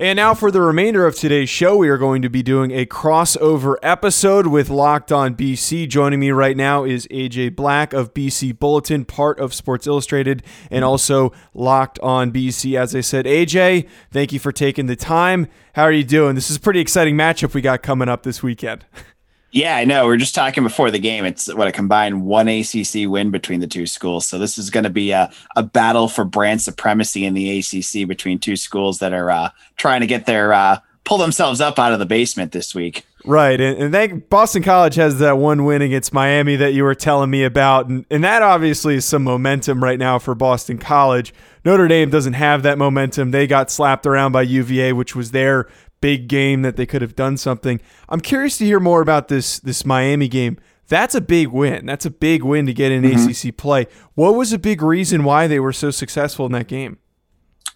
And 0.00 0.16
now 0.16 0.32
for 0.32 0.50
the 0.50 0.62
remainder 0.62 1.06
of 1.06 1.14
today's 1.14 1.50
show, 1.50 1.76
we 1.76 1.90
are 1.90 1.98
going 1.98 2.22
to 2.22 2.30
be 2.30 2.42
doing 2.42 2.70
a 2.70 2.86
crossover 2.86 3.76
episode 3.82 4.46
with 4.46 4.70
Locked 4.70 5.12
On 5.12 5.34
BC. 5.34 5.86
Joining 5.90 6.18
me 6.18 6.30
right 6.30 6.56
now 6.56 6.84
is 6.84 7.06
AJ 7.08 7.54
Black 7.54 7.92
of 7.92 8.14
BC 8.14 8.58
Bulletin, 8.58 9.04
part 9.04 9.38
of 9.38 9.52
Sports 9.52 9.86
Illustrated, 9.86 10.42
and 10.70 10.86
also 10.86 11.32
Locked 11.52 11.98
On 11.98 12.32
BC. 12.32 12.80
As 12.80 12.96
I 12.96 13.02
said, 13.02 13.26
AJ, 13.26 13.86
thank 14.10 14.32
you 14.32 14.38
for 14.38 14.52
taking 14.52 14.86
the 14.86 14.96
time. 14.96 15.48
How 15.74 15.82
are 15.82 15.92
you 15.92 16.02
doing? 16.02 16.34
This 16.34 16.48
is 16.48 16.56
a 16.56 16.60
pretty 16.60 16.80
exciting 16.80 17.14
matchup 17.14 17.52
we 17.52 17.60
got 17.60 17.82
coming 17.82 18.08
up 18.08 18.22
this 18.22 18.42
weekend. 18.42 18.86
Yeah, 19.52 19.76
I 19.76 19.84
know. 19.84 20.06
We 20.06 20.14
are 20.14 20.18
just 20.18 20.34
talking 20.34 20.62
before 20.62 20.90
the 20.90 20.98
game. 20.98 21.24
It's 21.24 21.52
what 21.52 21.66
a 21.66 21.72
combined 21.72 22.24
one 22.24 22.48
ACC 22.48 23.08
win 23.08 23.30
between 23.30 23.60
the 23.60 23.66
two 23.66 23.86
schools. 23.86 24.26
So 24.26 24.38
this 24.38 24.58
is 24.58 24.70
going 24.70 24.84
to 24.84 24.90
be 24.90 25.10
a, 25.10 25.30
a 25.56 25.62
battle 25.62 26.06
for 26.06 26.24
brand 26.24 26.62
supremacy 26.62 27.24
in 27.24 27.34
the 27.34 27.58
ACC 27.58 28.06
between 28.06 28.38
two 28.38 28.56
schools 28.56 29.00
that 29.00 29.12
are 29.12 29.30
uh, 29.30 29.50
trying 29.76 30.02
to 30.02 30.06
get 30.06 30.26
their 30.26 30.52
uh, 30.52 30.78
pull 31.04 31.18
themselves 31.18 31.60
up 31.60 31.78
out 31.78 31.92
of 31.92 31.98
the 31.98 32.06
basement 32.06 32.52
this 32.52 32.74
week. 32.74 33.04
Right, 33.24 33.60
and, 33.60 33.94
and 33.94 34.28
Boston 34.30 34.62
College 34.62 34.94
has 34.94 35.18
that 35.18 35.36
one 35.36 35.64
win 35.64 35.82
against 35.82 36.12
Miami 36.14 36.56
that 36.56 36.72
you 36.72 36.84
were 36.84 36.94
telling 36.94 37.30
me 37.30 37.44
about, 37.44 37.88
and, 37.88 38.06
and 38.10 38.24
that 38.24 38.42
obviously 38.42 38.94
is 38.94 39.04
some 39.04 39.24
momentum 39.24 39.82
right 39.82 39.98
now 39.98 40.18
for 40.18 40.34
Boston 40.34 40.78
College. 40.78 41.34
Notre 41.64 41.88
Dame 41.88 42.08
doesn't 42.08 42.32
have 42.34 42.62
that 42.62 42.78
momentum. 42.78 43.30
They 43.30 43.46
got 43.46 43.70
slapped 43.70 44.06
around 44.06 44.32
by 44.32 44.42
UVA, 44.42 44.94
which 44.94 45.14
was 45.14 45.32
their 45.32 45.66
big 46.00 46.28
game 46.28 46.62
that 46.62 46.76
they 46.76 46.86
could 46.86 47.02
have 47.02 47.16
done 47.16 47.36
something. 47.36 47.80
I'm 48.08 48.20
curious 48.20 48.58
to 48.58 48.64
hear 48.64 48.80
more 48.80 49.00
about 49.00 49.28
this 49.28 49.58
this 49.60 49.84
Miami 49.84 50.28
game. 50.28 50.58
That's 50.88 51.14
a 51.14 51.20
big 51.20 51.48
win. 51.48 51.86
That's 51.86 52.04
a 52.04 52.10
big 52.10 52.42
win 52.42 52.66
to 52.66 52.74
get 52.74 52.90
in 52.90 53.02
mm-hmm. 53.02 53.48
ACC 53.48 53.56
play. 53.56 53.86
What 54.14 54.34
was 54.34 54.52
a 54.52 54.58
big 54.58 54.82
reason 54.82 55.22
why 55.22 55.46
they 55.46 55.60
were 55.60 55.72
so 55.72 55.92
successful 55.92 56.46
in 56.46 56.52
that 56.52 56.66
game? 56.66 56.98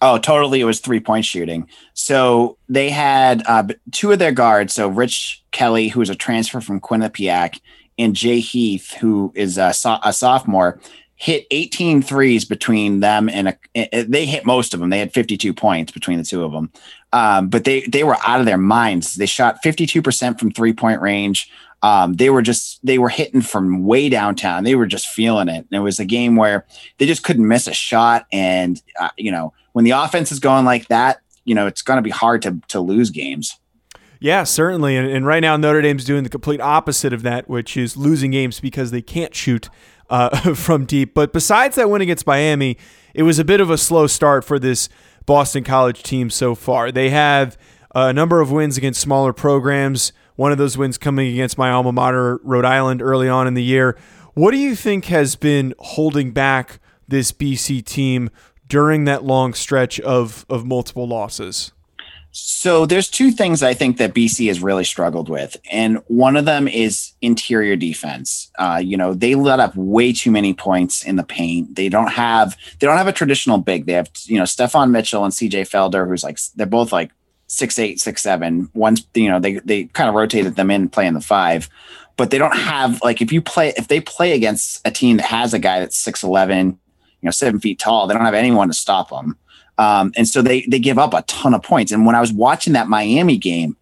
Oh, 0.01 0.17
totally. 0.17 0.59
It 0.59 0.65
was 0.65 0.81
three 0.81 0.99
point 0.99 1.25
shooting. 1.25 1.69
So 1.93 2.57
they 2.67 2.89
had 2.89 3.43
uh, 3.47 3.67
two 3.91 4.11
of 4.11 4.19
their 4.19 4.33
guards. 4.33 4.73
So 4.73 4.89
Rich 4.89 5.43
Kelly, 5.51 5.87
who 5.87 6.01
is 6.01 6.09
a 6.09 6.15
transfer 6.15 6.59
from 6.59 6.81
Quinnipiac, 6.81 7.59
and 7.97 8.13
Jay 8.13 8.39
Heath, 8.39 8.91
who 8.93 9.31
is 9.35 9.57
a, 9.57 9.73
so- 9.73 9.99
a 10.03 10.11
sophomore, 10.11 10.81
hit 11.15 11.47
18 11.51 12.01
threes 12.01 12.43
between 12.43 12.99
them 12.99 13.29
and 13.29 13.57
a, 13.73 14.03
they 14.03 14.25
hit 14.25 14.45
most 14.45 14.73
of 14.73 14.81
them. 14.81 14.89
They 14.89 14.99
had 14.99 15.13
52 15.13 15.53
points 15.53 15.91
between 15.93 16.17
the 16.17 16.25
two 16.25 16.43
of 16.43 16.51
them. 16.51 16.71
Um, 17.15 17.47
but 17.47 17.63
they 17.63 17.79
they 17.83 18.03
were 18.03 18.17
out 18.27 18.41
of 18.41 18.45
their 18.45 18.57
minds. 18.57 19.15
They 19.15 19.25
shot 19.25 19.63
52% 19.63 20.37
from 20.37 20.51
three 20.51 20.73
point 20.73 20.99
range. 21.01 21.49
Um, 21.81 22.15
they 22.15 22.29
were 22.29 22.41
just 22.41 22.85
they 22.85 22.97
were 22.97 23.07
hitting 23.07 23.41
from 23.41 23.85
way 23.85 24.09
downtown. 24.09 24.65
They 24.65 24.75
were 24.75 24.85
just 24.85 25.07
feeling 25.07 25.47
it. 25.47 25.65
And 25.71 25.71
it 25.71 25.79
was 25.79 25.97
a 25.97 26.03
game 26.03 26.35
where 26.35 26.65
they 26.97 27.05
just 27.05 27.23
couldn't 27.23 27.47
miss 27.47 27.67
a 27.67 27.73
shot. 27.73 28.25
And 28.33 28.81
uh, 28.99 29.09
you 29.17 29.31
know 29.31 29.53
when 29.71 29.85
the 29.85 29.91
offense 29.91 30.29
is 30.33 30.41
going 30.41 30.65
like 30.65 30.89
that, 30.89 31.21
you 31.45 31.55
know 31.55 31.67
it's 31.67 31.81
going 31.81 31.95
to 31.95 32.01
be 32.01 32.09
hard 32.09 32.41
to 32.41 32.59
to 32.67 32.81
lose 32.81 33.11
games. 33.11 33.57
Yeah, 34.19 34.43
certainly. 34.43 34.97
And, 34.97 35.07
and, 35.07 35.25
right 35.25 35.41
now 35.41 35.55
Notre 35.55 35.81
Dame's 35.81 36.03
doing 36.03 36.23
the 36.23 36.29
complete 36.29 36.59
opposite 36.59 37.13
of 37.13 37.21
that, 37.23 37.47
which 37.47 37.77
is 37.77 37.95
losing 37.95 38.31
games 38.31 38.59
because 38.59 38.91
they 38.91 39.01
can't 39.01 39.35
shoot 39.35 39.69
uh, 40.09 40.53
from 40.55 40.85
deep. 40.85 41.13
But 41.13 41.31
besides 41.31 41.75
that 41.75 41.89
win 41.89 42.01
against 42.01 42.25
Miami, 42.27 42.77
it 43.13 43.23
was 43.23 43.39
a 43.39 43.45
bit 43.45 43.61
of 43.61 43.69
a 43.69 43.77
slow 43.77 44.07
start 44.07 44.43
for 44.43 44.57
this 44.59 44.89
Boston 45.25 45.63
College 45.63 46.03
team 46.03 46.29
so 46.29 46.55
far. 46.55 46.91
They 46.91 47.09
have 47.09 47.57
a 47.93 48.13
number 48.13 48.41
of 48.41 48.51
wins 48.51 48.77
against 48.77 49.01
smaller 49.01 49.33
programs. 49.33 50.13
One 50.35 50.51
of 50.51 50.57
those 50.57 50.77
wins 50.77 50.97
coming 50.97 51.31
against 51.31 51.57
my 51.57 51.71
alma 51.71 51.91
mater, 51.91 52.39
Rhode 52.43 52.65
Island, 52.65 53.01
early 53.01 53.29
on 53.29 53.47
in 53.47 53.53
the 53.53 53.63
year. 53.63 53.97
What 54.33 54.51
do 54.51 54.57
you 54.57 54.75
think 54.75 55.05
has 55.05 55.35
been 55.35 55.73
holding 55.79 56.31
back 56.31 56.79
this 57.07 57.31
BC 57.31 57.85
team 57.85 58.29
during 58.67 59.05
that 59.05 59.23
long 59.23 59.53
stretch 59.53 59.99
of, 60.01 60.45
of 60.49 60.65
multiple 60.65 61.07
losses? 61.07 61.71
So 62.37 62.85
there's 62.85 63.09
two 63.09 63.31
things 63.31 63.63
I 63.63 63.73
think 63.73 63.95
that 63.95 64.13
BC 64.13 64.47
has 64.49 64.61
really 64.61 64.83
struggled 64.83 65.29
with, 65.29 65.55
and 65.71 65.99
one 66.07 66.35
of 66.35 66.43
them 66.43 66.67
is 66.67 67.13
interior 67.21 67.77
defense. 67.77 68.51
Uh, 68.59 68.81
you 68.83 68.97
know, 68.97 69.13
they 69.13 69.35
let 69.35 69.61
up 69.61 69.73
way 69.77 70.11
too 70.11 70.31
many 70.31 70.53
points 70.53 71.01
in 71.05 71.15
the 71.15 71.23
paint. 71.23 71.77
They 71.77 71.87
don't 71.87 72.11
have 72.11 72.57
they 72.77 72.87
don't 72.87 72.97
have 72.97 73.07
a 73.07 73.13
traditional 73.13 73.59
big. 73.59 73.85
They 73.85 73.93
have 73.93 74.09
you 74.25 74.37
know 74.37 74.43
Steffon 74.43 74.91
Mitchell 74.91 75.23
and 75.23 75.31
CJ 75.31 75.61
Felder, 75.61 76.09
who's 76.09 76.25
like 76.25 76.37
they're 76.57 76.65
both 76.65 76.91
like 76.91 77.11
six 77.47 77.79
eight 77.79 78.01
six 78.01 78.21
seven. 78.21 78.69
Once 78.73 79.07
you 79.13 79.29
know 79.29 79.39
they 79.39 79.59
they 79.59 79.85
kind 79.85 80.09
of 80.09 80.15
rotated 80.15 80.57
them 80.57 80.69
in 80.69 80.89
playing 80.89 81.13
the 81.13 81.21
five, 81.21 81.69
but 82.17 82.31
they 82.31 82.37
don't 82.37 82.57
have 82.57 83.01
like 83.01 83.21
if 83.21 83.31
you 83.31 83.41
play 83.41 83.71
if 83.77 83.87
they 83.87 84.01
play 84.01 84.33
against 84.33 84.85
a 84.85 84.91
team 84.91 85.15
that 85.17 85.27
has 85.27 85.53
a 85.53 85.59
guy 85.59 85.79
that's 85.79 85.97
six 85.97 86.21
eleven, 86.21 86.77
you 87.21 87.27
know 87.27 87.31
seven 87.31 87.61
feet 87.61 87.79
tall, 87.79 88.07
they 88.07 88.13
don't 88.13 88.25
have 88.25 88.33
anyone 88.33 88.67
to 88.67 88.73
stop 88.73 89.09
them. 89.09 89.37
Um, 89.77 90.13
and 90.15 90.27
so 90.27 90.41
they 90.41 90.61
they 90.61 90.79
give 90.79 90.97
up 90.97 91.13
a 91.13 91.21
ton 91.23 91.53
of 91.53 91.63
points. 91.63 91.91
And 91.91 92.05
when 92.05 92.15
I 92.15 92.21
was 92.21 92.31
watching 92.31 92.73
that 92.73 92.87
Miami 92.87 93.37
game, 93.37 93.75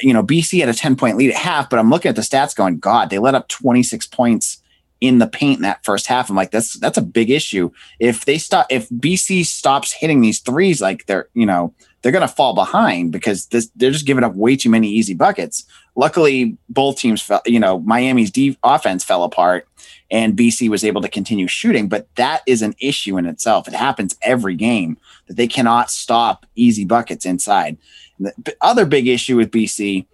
you 0.00 0.12
know, 0.12 0.22
BC 0.22 0.60
had 0.60 0.68
a 0.68 0.74
10 0.74 0.96
point 0.96 1.16
lead 1.16 1.30
at 1.30 1.36
half, 1.36 1.70
but 1.70 1.78
I'm 1.78 1.90
looking 1.90 2.08
at 2.08 2.16
the 2.16 2.22
stats 2.22 2.54
going, 2.54 2.78
God, 2.78 3.10
they 3.10 3.18
let 3.18 3.34
up 3.34 3.48
26 3.48 4.06
points 4.06 4.62
in 5.00 5.18
the 5.18 5.26
paint 5.26 5.58
in 5.58 5.62
that 5.62 5.84
first 5.84 6.06
half. 6.06 6.30
I'm 6.30 6.36
like, 6.36 6.50
that's 6.50 6.78
that's 6.78 6.96
a 6.96 7.02
big 7.02 7.30
issue. 7.30 7.70
If 7.98 8.24
they 8.24 8.38
stop 8.38 8.66
if 8.70 8.88
BC 8.88 9.44
stops 9.44 9.92
hitting 9.92 10.20
these 10.20 10.40
threes, 10.40 10.80
like 10.80 11.06
they're, 11.06 11.28
you 11.34 11.46
know, 11.46 11.74
they're 12.02 12.12
gonna 12.12 12.28
fall 12.28 12.54
behind 12.54 13.12
because 13.12 13.46
this, 13.46 13.70
they're 13.76 13.90
just 13.90 14.06
giving 14.06 14.24
up 14.24 14.34
way 14.34 14.56
too 14.56 14.70
many 14.70 14.88
easy 14.88 15.14
buckets. 15.14 15.64
Luckily, 15.96 16.56
both 16.68 16.98
teams 16.98 17.22
fell, 17.22 17.42
you 17.46 17.60
know, 17.60 17.80
Miami's 17.80 18.30
deep 18.30 18.58
offense 18.62 19.04
fell 19.04 19.22
apart 19.22 19.68
and 20.10 20.36
BC 20.36 20.68
was 20.68 20.84
able 20.84 21.00
to 21.02 21.08
continue 21.08 21.46
shooting. 21.46 21.88
But 21.88 22.08
that 22.16 22.42
is 22.46 22.62
an 22.62 22.74
issue 22.80 23.16
in 23.16 23.26
itself. 23.26 23.68
It 23.68 23.74
happens 23.74 24.16
every 24.22 24.56
game 24.56 24.96
that 25.26 25.36
they 25.36 25.46
cannot 25.46 25.90
stop 25.90 26.46
easy 26.54 26.84
buckets 26.84 27.24
inside. 27.24 27.78
The 28.18 28.56
other 28.60 28.86
big 28.86 29.08
issue 29.08 29.36
with 29.36 29.50
BC 29.50 30.06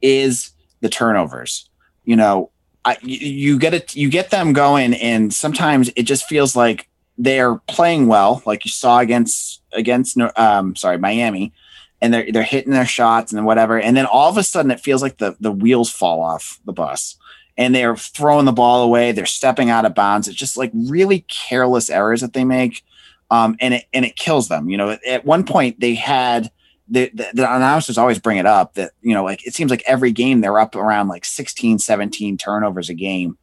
is 0.00 0.50
the 0.80 0.88
turnovers. 0.88 1.68
You 2.04 2.16
know, 2.16 2.50
I, 2.84 2.98
you 3.02 3.58
get 3.58 3.74
it, 3.74 3.94
you 3.96 4.10
get 4.10 4.30
them 4.30 4.52
going, 4.52 4.94
and 4.94 5.32
sometimes 5.32 5.90
it 5.96 6.02
just 6.02 6.26
feels 6.26 6.54
like 6.54 6.88
they're 7.16 7.56
playing 7.68 8.06
well, 8.06 8.42
like 8.44 8.64
you 8.64 8.70
saw 8.70 8.98
against 8.98 9.62
against 9.72 10.18
um 10.36 10.76
sorry 10.76 10.98
Miami, 10.98 11.52
and 12.04 12.12
they're 12.12 12.30
they're 12.30 12.42
hitting 12.42 12.72
their 12.72 12.84
shots 12.84 13.32
and 13.32 13.46
whatever, 13.46 13.80
and 13.80 13.96
then 13.96 14.04
all 14.04 14.28
of 14.28 14.36
a 14.36 14.42
sudden 14.42 14.70
it 14.70 14.80
feels 14.80 15.00
like 15.00 15.16
the 15.16 15.36
the 15.40 15.50
wheels 15.50 15.90
fall 15.90 16.20
off 16.20 16.60
the 16.66 16.72
bus 16.72 17.16
and 17.56 17.74
they're 17.74 17.96
throwing 17.96 18.44
the 18.44 18.52
ball 18.52 18.82
away. 18.82 19.12
They're 19.12 19.26
stepping 19.26 19.70
out 19.70 19.84
of 19.84 19.94
bounds. 19.94 20.28
It's 20.28 20.36
just 20.36 20.56
like 20.56 20.70
really 20.74 21.24
careless 21.28 21.88
errors 21.88 22.20
that 22.20 22.34
they 22.34 22.44
make, 22.44 22.84
um, 23.30 23.56
and 23.58 23.74
it 23.74 23.86
and 23.94 24.04
it 24.04 24.16
kills 24.16 24.48
them. 24.48 24.68
You 24.68 24.76
know, 24.76 24.98
at 25.06 25.24
one 25.24 25.44
point 25.44 25.80
they 25.80 25.94
had 25.94 26.50
the, 26.88 27.10
the, 27.14 27.30
the 27.32 27.54
announcers 27.56 27.96
always 27.96 28.18
bring 28.18 28.36
it 28.36 28.44
up 28.44 28.74
that 28.74 28.92
you 29.00 29.14
know 29.14 29.24
like 29.24 29.46
it 29.46 29.54
seems 29.54 29.70
like 29.70 29.82
every 29.86 30.12
game 30.12 30.42
they're 30.42 30.58
up 30.58 30.76
around 30.76 31.08
like 31.08 31.24
16 31.24 31.78
17 31.78 32.36
turnovers 32.36 32.90
a 32.90 32.94
game 32.94 33.38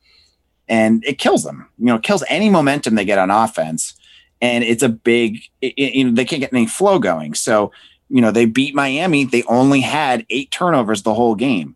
and 0.68 1.04
it 1.06 1.18
kills 1.18 1.44
them 1.44 1.68
you 1.80 1.88
know 1.88 1.98
kills 1.98 2.24
any 2.30 2.52
momentum 2.52 2.94
they 2.94 3.04
get 3.04 3.18
on 3.18 3.32
offense 3.32 3.96
and 4.42 4.64
it's 4.64 4.84
a 4.84 4.90
big 4.90 5.40
it, 5.60 5.74
it, 5.76 5.96
you 5.96 6.04
know 6.04 6.12
they 6.12 6.26
can't 6.26 6.40
get 6.40 6.54
any 6.54 6.68
flow 6.68 7.00
going 7.00 7.34
so 7.34 7.72
you 8.12 8.22
know 8.22 8.32
they 8.32 8.46
beat 8.46 8.76
miami 8.76 9.24
they 9.24 9.44
only 9.44 9.82
had 9.82 10.26
eight 10.30 10.52
turnovers 10.52 11.04
the 11.04 11.14
whole 11.14 11.36
game 11.36 11.76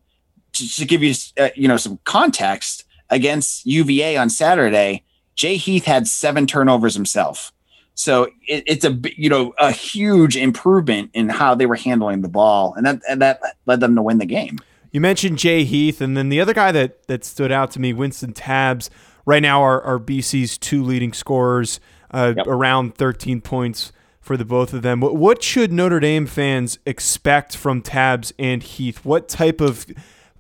to, 0.56 0.76
to 0.76 0.86
give 0.86 1.04
you 1.04 1.14
uh, 1.40 1.50
you 1.56 1.68
know 1.68 1.78
some 1.78 2.00
context 2.04 2.86
against 3.10 3.66
UVA 3.66 4.18
on 4.18 4.30
Saturday, 4.30 5.04
Jay 5.36 5.58
Heath 5.58 5.86
had 5.86 6.08
seven 6.08 6.48
turnovers 6.48 6.96
himself. 6.96 7.52
So 7.94 8.26
it, 8.48 8.64
it's 8.66 8.86
a 8.86 9.00
you 9.16 9.30
know 9.30 9.54
a 9.58 9.72
huge 9.72 10.36
improvement 10.36 11.12
in 11.14 11.30
how 11.30 11.56
they 11.56 11.66
were 11.66 11.76
handling 11.76 12.22
the 12.22 12.28
ball, 12.28 12.74
and 12.76 12.86
that 12.86 13.00
and 13.08 13.22
that 13.22 13.40
led 13.66 13.80
them 13.80 13.96
to 13.96 14.02
win 14.02 14.18
the 14.18 14.26
game. 14.26 14.60
You 14.92 15.02
mentioned 15.02 15.38
Jay 15.38 15.64
Heath, 15.64 16.02
and 16.02 16.16
then 16.16 16.30
the 16.30 16.42
other 16.42 16.54
guy 16.54 16.72
that 16.72 17.08
that 17.08 17.24
stood 17.24 17.52
out 17.52 17.72
to 17.72 17.80
me, 17.80 17.94
Wynston 17.94 18.34
Tabbs. 18.34 18.90
Right 19.28 19.42
now, 19.42 19.64
are, 19.64 19.82
are 19.82 19.98
BC's 19.98 20.56
two 20.56 20.84
leading 20.84 21.12
scorers, 21.12 21.80
uh, 22.12 22.36
yep. 22.38 22.46
around 22.46 22.94
13 22.94 23.42
points, 23.42 23.92
for 24.26 24.38
the 24.38 24.44
both 24.44 24.74
of 24.74 24.82
them. 24.82 25.02
What, 25.02 25.16
what 25.16 25.44
should 25.44 25.72
Notre 25.72 26.00
Dame 26.00 26.26
fans 26.26 26.80
expect 26.84 27.56
from 27.56 27.84
Tabbs 27.84 28.34
and 28.40 28.64
Heath? 28.64 29.06
What 29.06 29.30
type 29.30 29.62
of 29.62 29.86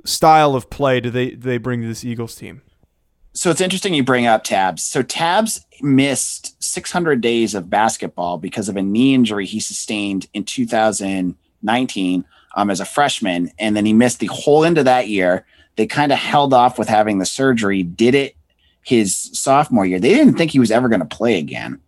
style 0.04 0.56
of 0.56 0.72
play 0.72 1.00
do 1.00 1.12
they 1.12 1.30
do 1.30 1.38
they 1.38 1.60
bring 1.60 1.82
to 1.84 1.88
this 1.88 2.04
Eagles 2.04 2.34
team? 2.34 2.63
So 3.34 3.51
it's 3.51 3.62
interesting 3.62 3.94
you 3.94 4.04
bring 4.04 4.25
up 4.25 4.44
Tabbs. 4.44 4.82
So 4.82 5.04
Tabbs 5.04 5.63
missed 5.82 6.62
600 6.63 7.22
days 7.22 7.54
of 7.54 7.70
basketball 7.70 8.39
because 8.39 8.70
of 8.70 8.75
a 8.75 8.82
knee 8.82 9.13
injury 9.13 9.46
he 9.46 9.60
sustained 9.60 10.27
in 10.34 10.46
2019 10.46 12.25
um, 12.56 12.70
as 12.72 12.80
a 12.80 12.86
freshman, 12.86 13.51
and 13.60 13.77
then 13.77 13.86
he 13.86 13.94
missed 13.94 14.20
the 14.20 14.27
whole 14.27 14.65
end 14.65 14.80
of 14.80 14.86
that 14.86 15.10
year. 15.10 15.46
They 15.75 15.86
kind 15.86 16.12
of 16.12 16.18
held 16.18 16.56
off 16.56 16.80
with 16.80 16.88
having 16.88 17.20
the 17.20 17.25
surgery, 17.25 17.84
did 17.84 18.15
it 18.15 18.36
his 18.82 19.15
sophomore 19.34 19.86
year. 19.86 20.00
They 20.00 20.13
didn't 20.13 20.38
think 20.38 20.50
he 20.50 20.60
was 20.60 20.72
ever 20.72 20.89
going 20.89 21.01
to 21.01 21.06
play 21.06 21.38
again. 21.38 21.82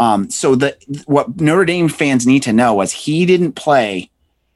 Um, 0.00 0.30
so 0.30 0.54
the 0.54 0.76
what 1.06 1.40
Notre 1.40 1.64
Dame 1.64 1.88
fans 1.88 2.26
need 2.26 2.42
to 2.44 2.52
know 2.52 2.74
was 2.74 2.92
he 2.92 3.26
didn't 3.26 3.52
play 3.52 4.10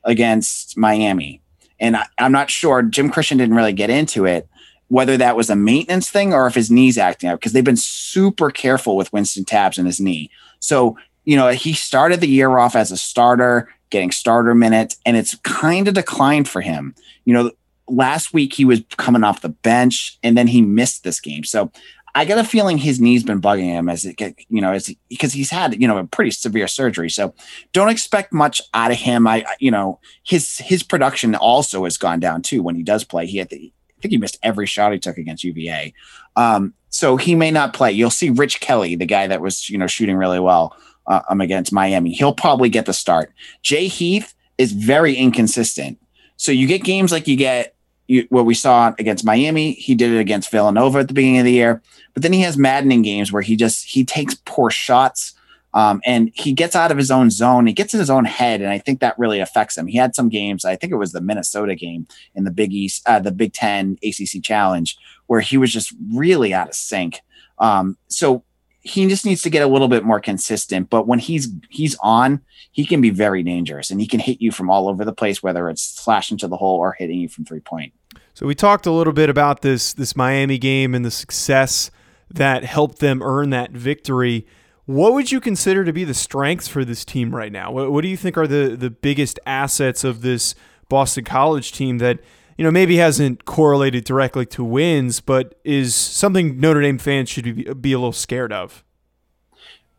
against 0.05 0.77
Miami, 0.77 1.41
and 1.81 1.97
I, 1.97 2.07
I'm 2.19 2.33
not 2.33 2.51
sure. 2.51 2.83
Jim 2.83 3.11
Christian 3.11 3.39
didn't 3.39 3.57
really 3.57 3.73
get 3.73 3.91
into 3.91 4.25
it 4.25 4.49
whether 4.93 5.17
that 5.17 5.35
was 5.35 5.49
a 5.49 5.57
maintenance 5.57 6.11
thing 6.11 6.35
or 6.35 6.47
if 6.47 6.55
his 6.55 6.71
knee's 6.71 6.99
acting 6.99 7.31
up 7.31 7.41
because 7.41 7.55
they've 7.55 7.65
been 7.65 7.79
super 7.79 8.51
careful 8.51 8.95
with 8.95 9.11
Wynston 9.11 9.47
Tabbs 9.47 9.79
and 9.79 9.87
his 9.87 9.99
knee. 9.99 10.31
So 10.61 10.99
you 11.25 11.35
know 11.35 11.49
he 11.49 11.73
started 11.73 12.21
the 12.21 12.29
year 12.29 12.59
off 12.59 12.77
as 12.77 12.93
a 12.93 12.97
starter, 12.99 13.71
getting 13.89 14.11
starter 14.11 14.55
minutes, 14.55 14.99
and 15.07 15.17
it's 15.17 15.35
kind 15.37 15.89
of 15.89 15.95
declined 15.95 16.47
for 16.47 16.61
him. 16.61 16.95
You 17.25 17.33
know, 17.33 17.51
last 17.89 18.35
week 18.35 18.53
he 18.53 18.67
was 18.67 18.83
coming 18.99 19.25
off 19.25 19.41
the 19.41 19.49
bench 19.49 20.19
and 20.23 20.37
then 20.37 20.47
he 20.47 20.61
missed 20.61 21.05
this 21.05 21.21
game. 21.21 21.45
So 21.45 21.73
I 22.15 22.25
get 22.25 22.39
a 22.39 22.45
feeling 22.45 22.79
his 22.79 23.01
knee's 23.01 23.25
been 23.25 23.41
bugging 23.41 23.65
him 23.65 23.89
as 23.89 24.05
it 24.05 24.17
get, 24.17 24.35
you 24.49 24.61
know, 24.61 24.73
as 24.73 24.95
because 25.09 25.33
he's 25.33 25.51
had, 25.51 25.81
you 25.81 25.89
know, 25.89 25.97
a 25.99 26.05
pretty 26.05 26.31
severe 26.31 26.69
surgery. 26.69 27.09
So 27.09 27.35
don't 27.73 27.89
expect 27.89 28.33
much 28.33 28.61
out 28.75 28.91
of 28.91 28.99
him. 28.99 29.27
I, 29.27 29.45
you 29.59 29.71
know, 29.71 29.99
his 30.23 30.59
his 30.59 30.83
production 30.83 31.35
also 31.35 31.85
has 31.85 31.97
gone 31.97 32.21
down 32.21 32.43
too 32.43 32.63
when 32.63 32.75
he 32.75 32.83
does 32.83 33.05
play. 33.05 33.27
He 33.27 33.39
had 33.39 33.49
the, 33.49 33.73
I 33.99 34.01
think 34.03 34.13
he 34.13 34.19
missed 34.19 34.39
every 34.43 34.67
shot 34.67 34.93
he 34.93 34.99
took 34.99 35.17
against 35.17 35.45
UVA. 35.45 35.95
Um, 36.37 36.75
so 36.91 37.17
he 37.17 37.35
may 37.35 37.51
not 37.51 37.73
play. 37.73 37.93
You'll 37.93 38.11
see 38.11 38.29
Rich 38.29 38.61
Kelly, 38.61 38.97
the 38.97 39.07
guy 39.07 39.27
that 39.27 39.41
was, 39.41 39.71
you 39.71 39.79
know, 39.79 39.87
shooting 39.87 40.17
really 40.17 40.41
well 40.41 40.77
uh, 41.07 41.23
um, 41.31 41.41
against 41.41 41.73
Miami. 41.73 42.13
He'll 42.13 42.35
probably 42.35 42.69
get 42.69 42.85
the 42.85 42.93
start. 42.93 43.33
Jay 43.63 43.89
Heath 43.89 44.35
is 44.59 44.73
very 44.73 45.15
inconsistent. 45.15 45.99
So 46.37 46.53
you 46.53 46.67
get 46.67 46.85
games 46.85 47.11
like 47.11 47.27
you 47.27 47.37
get 47.37 47.75
you, 48.07 48.27
what 48.31 48.47
we 48.47 48.55
saw 48.55 48.95
against 48.99 49.25
Miami. 49.25 49.73
He 49.73 49.95
did 49.95 50.13
it 50.13 50.19
against 50.19 50.51
Villanova 50.51 51.01
at 51.01 51.09
the 51.09 51.15
beginning 51.15 51.39
of 51.39 51.45
the 51.45 51.53
year. 51.53 51.83
But 52.15 52.23
then 52.23 52.33
he 52.33 52.43
has 52.43 52.57
maddening 52.57 53.03
games 53.03 53.33
where 53.33 53.43
he 53.43 53.57
just 53.57 53.87
he 53.87 54.05
takes 54.05 54.35
poor 54.45 54.71
shots. 54.71 55.35
Um, 55.75 56.03
and 56.05 56.31
he 56.35 56.53
gets 56.53 56.77
out 56.77 56.91
of 56.91 56.99
his 56.99 57.11
own 57.11 57.31
zone. 57.31 57.67
He 57.67 57.73
gets 57.73 57.95
in 57.95 58.01
his 58.01 58.11
own 58.11 58.27
head, 58.27 58.61
and 58.61 58.69
I 58.69 58.77
think 58.77 59.01
that 59.01 59.19
really 59.19 59.41
affects 59.41 59.79
him. 59.79 59.87
He 59.87 59.97
had 59.97 60.15
some 60.15 60.29
games. 60.29 60.67
I 60.67 60.77
think 60.77 60.93
it 60.93 60.97
was 60.97 61.13
the 61.13 61.23
Minnesota 61.23 61.75
game 61.75 62.07
in 62.35 62.45
the 62.45 62.51
Big 62.51 62.75
East, 62.75 63.03
uh, 63.09 63.21
the 63.21 63.33
Big 63.33 63.55
Ten 63.55 63.97
ACC 64.05 64.43
Challenge, 64.43 64.99
where 65.29 65.41
he 65.41 65.57
was 65.57 65.73
just 65.73 65.95
really 66.13 66.53
out 66.53 66.69
of 66.69 66.75
sync. 66.75 67.23
Um, 67.59 67.97
so 68.09 68.45
he 68.83 69.09
just 69.09 69.25
needs 69.25 69.43
to 69.43 69.51
get 69.51 69.63
a 69.63 69.67
little 69.67 69.89
bit 69.89 70.05
more 70.05 70.21
consistent. 70.21 70.91
But 70.91 71.07
when 71.07 71.19
he's 71.19 71.49
he's 71.71 71.97
on, 72.03 72.41
he 72.73 72.85
can 72.85 73.01
be 73.01 73.11
very 73.11 73.43
dangerous, 73.43 73.91
and 73.91 74.01
he 74.01 74.07
can 74.07 74.21
hit 74.21 74.41
you 74.41 74.51
from 74.53 74.71
all 74.71 74.89
over 74.89 75.05
the 75.05 75.13
place, 75.13 75.43
whether 75.43 75.71
it's 75.71 75.83
slashing 75.83 76.37
to 76.39 76.49
the 76.49 76.57
hole 76.57 76.79
or 76.79 76.93
hitting 76.93 77.21
you 77.21 77.29
from 77.29 77.45
three 77.45 77.61
point. 77.61 77.93
So 78.35 78.47
we 78.47 78.55
talked 78.55 78.87
a 78.87 78.93
little 78.93 79.13
bit 79.13 79.29
about 79.31 79.63
this 79.63 79.93
this 79.93 80.17
Miami 80.17 80.59
game 80.59 80.95
and 80.95 81.05
the 81.05 81.11
success 81.11 81.91
that 82.31 82.65
helped 82.65 82.99
them 82.99 83.23
earn 83.23 83.51
that 83.51 83.71
victory. 83.71 84.47
What 84.87 85.13
would 85.13 85.31
you 85.31 85.41
consider 85.41 85.85
to 85.85 85.93
be 85.93 86.05
the 86.05 86.15
strengths 86.15 86.67
for 86.67 86.85
this 86.85 87.05
team 87.05 87.35
right 87.35 87.53
now? 87.53 87.71
What, 87.71 87.93
what 87.93 88.03
do 88.03 88.09
you 88.09 88.17
think 88.17 88.37
are 88.37 88.49
the, 88.49 88.75
the 88.77 88.91
biggest 88.91 89.39
assets 89.47 90.03
of 90.03 90.23
this 90.23 90.55
Boston 90.89 91.25
College 91.25 91.73
team 91.73 91.99
that 91.99 92.19
you 92.57 92.65
know 92.65 92.71
maybe 92.71 92.97
hasn't 92.97 93.45
correlated 93.45 94.05
directly 94.05 94.47
to 94.47 94.65
wins, 94.65 95.21
but 95.21 95.59
is 95.65 95.95
something 95.95 96.59
Notre 96.59 96.83
Dame 96.83 96.99
fans 96.99 97.29
should 97.29 97.45
be, 97.45 97.73
be 97.75 97.93
a 97.93 97.99
little 97.99 98.13
scared 98.13 98.53
of? 98.53 98.85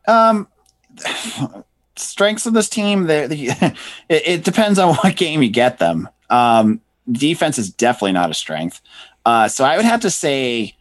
Um, 0.08 0.48
strengths 1.96 2.46
of 2.46 2.54
this 2.54 2.70
team, 2.70 3.06
they, 3.06 3.26
it, 3.30 3.78
it, 4.10 4.44
depends 4.44 4.80
on 4.80 4.96
what 4.96 5.16
game 5.16 5.42
you 5.42 5.50
get 5.50 5.80
them. 5.80 6.10
Um, 6.30 6.82
defense 7.12 7.58
is 7.58 7.70
definitely 7.70 8.14
not 8.14 8.32
a 8.32 8.34
strength. 8.34 8.82
Uh, 9.26 9.48
so 9.48 9.64
I 9.64 9.78
would 9.78 9.86
have 9.86 10.02
to 10.02 10.10
say, 10.10 10.76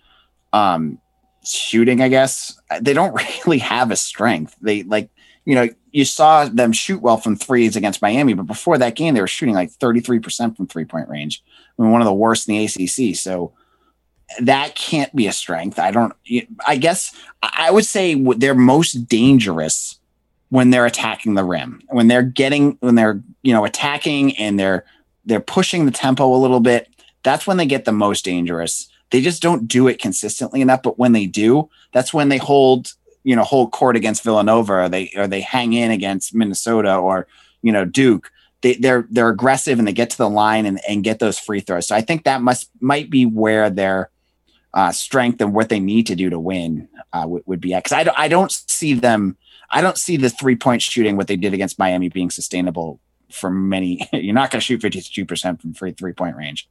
um, 0.52 0.99
shooting, 1.45 2.00
I 2.00 2.08
guess 2.08 2.58
they 2.80 2.93
don't 2.93 3.15
really 3.47 3.58
have 3.58 3.91
a 3.91 3.97
strength. 3.97 4.56
They 4.61 4.82
like, 4.82 5.11
you 5.45 5.55
know, 5.55 5.69
you 5.91 6.05
saw 6.05 6.45
them 6.47 6.73
shoot 6.73 7.02
well 7.02 7.17
from 7.17 7.37
threes 7.37 7.76
against 7.76 8.02
Miami, 8.02 8.35
but 8.35 8.47
before 8.47 8.78
that 8.78 8.95
game, 8.95 9.15
they 9.15 9.21
were 9.21 9.26
shooting 9.26 9.55
like 9.55 9.71
33% 9.71 10.57
from 10.57 10.67
three 10.67 10.85
point 10.85 11.09
range. 11.09 11.43
I 11.78 11.83
mean, 11.83 11.93
one 11.93 12.00
of 12.00 12.07
the 12.07 12.15
worst 12.15 12.49
in 12.49 12.57
the 12.57 12.65
ACC. 12.65 13.17
So 13.17 13.52
that 14.41 14.75
can't 14.75 15.15
be 15.15 15.26
a 15.26 15.33
strength. 15.33 15.78
I 15.78 15.91
don't, 15.91 16.15
I 16.67 16.76
guess 16.76 17.15
I 17.43 17.71
would 17.71 17.85
say 17.85 18.15
they're 18.15 18.55
most 18.55 19.07
dangerous 19.07 19.99
when 20.49 20.71
they're 20.71 20.87
attacking 20.87 21.35
the 21.35 21.45
rim, 21.45 21.83
when 21.89 22.09
they're 22.09 22.23
getting, 22.23 22.76
when 22.81 22.95
they're, 22.95 23.23
you 23.43 23.52
know, 23.52 23.65
attacking 23.65 24.37
and 24.37 24.59
they're, 24.59 24.85
they're 25.25 25.41
pushing 25.41 25.87
the 25.87 25.93
tempo 25.93 26.35
a 26.35 26.37
little 26.37 26.61
bit. 26.61 26.89
That's 27.23 27.47
when 27.47 27.57
they 27.57 27.67
get 27.67 27.85
the 27.85 27.93
most 27.93 28.25
dangerous 28.25 28.89
they 29.13 29.21
just 29.21 29.43
don't 29.43 29.69
do 29.69 29.87
it 29.87 30.00
consistently 30.00 30.61
enough. 30.63 30.83
But 30.83 30.99
when 30.99 31.13
they 31.13 31.26
do, 31.26 31.71
that's 31.93 32.13
when 32.13 32.31
they 32.31 32.39
hold, 32.39 32.95
you 33.25 33.37
know, 33.37 33.45
hold 33.45 33.73
court 33.73 33.97
against 33.97 34.25
Villanova 34.25 34.73
or 34.73 34.89
they 34.89 35.13
or 35.17 35.26
they 35.26 35.41
hang 35.41 35.73
in 35.73 35.91
against 35.91 36.35
Minnesota 36.35 36.97
or, 36.97 37.26
you 37.63 37.73
know, 37.73 37.85
Duke. 37.85 38.30
They, 38.63 38.75
they're 38.75 39.06
they're 39.11 39.28
aggressive 39.28 39.78
and 39.78 39.89
they 39.89 39.93
get 39.93 40.11
to 40.11 40.19
the 40.19 40.30
line 40.30 40.67
and, 40.67 40.80
and 40.89 41.02
get 41.02 41.19
those 41.19 41.39
free 41.39 41.61
throws. 41.61 41.89
So 41.89 41.97
I 41.97 42.00
think 42.00 42.25
that 42.25 42.43
must 42.43 42.71
might 42.80 43.11
be 43.11 43.26
where 43.26 43.71
their 43.71 44.11
uh, 44.75 44.93
strength 44.93 45.41
and 45.41 45.52
what 45.52 45.69
they 45.69 45.80
need 45.80 46.06
to 46.06 46.15
do 46.15 46.30
to 46.30 46.39
win 46.39 46.89
uh, 47.13 47.26
would, 47.26 47.61
be 47.61 47.75
at. 47.75 47.85
Because 47.85 47.97
I 47.97 48.04
don't 48.04 48.19
I 48.19 48.28
don't 48.28 48.52
see 48.52 48.95
them. 48.95 49.37
I 49.71 49.80
don't 49.80 49.99
see 49.99 50.17
the 50.17 50.30
three 50.30 50.56
point 50.56 50.82
shooting 50.82 51.17
what 51.17 51.26
they 51.26 51.37
did 51.37 51.54
against 51.54 51.78
Miami 51.78 52.08
being 52.08 52.30
sustainable 52.30 53.00
for 53.30 53.50
many. 53.50 54.08
You're 54.13 54.35
not 54.35 54.50
going 54.50 54.61
to 54.61 54.65
shoot 54.65 54.80
52 54.80 55.26
percent 55.26 55.61
from 55.61 55.75
free 55.75 55.93
three 55.93 56.13
point 56.13 56.37
range. 56.37 56.69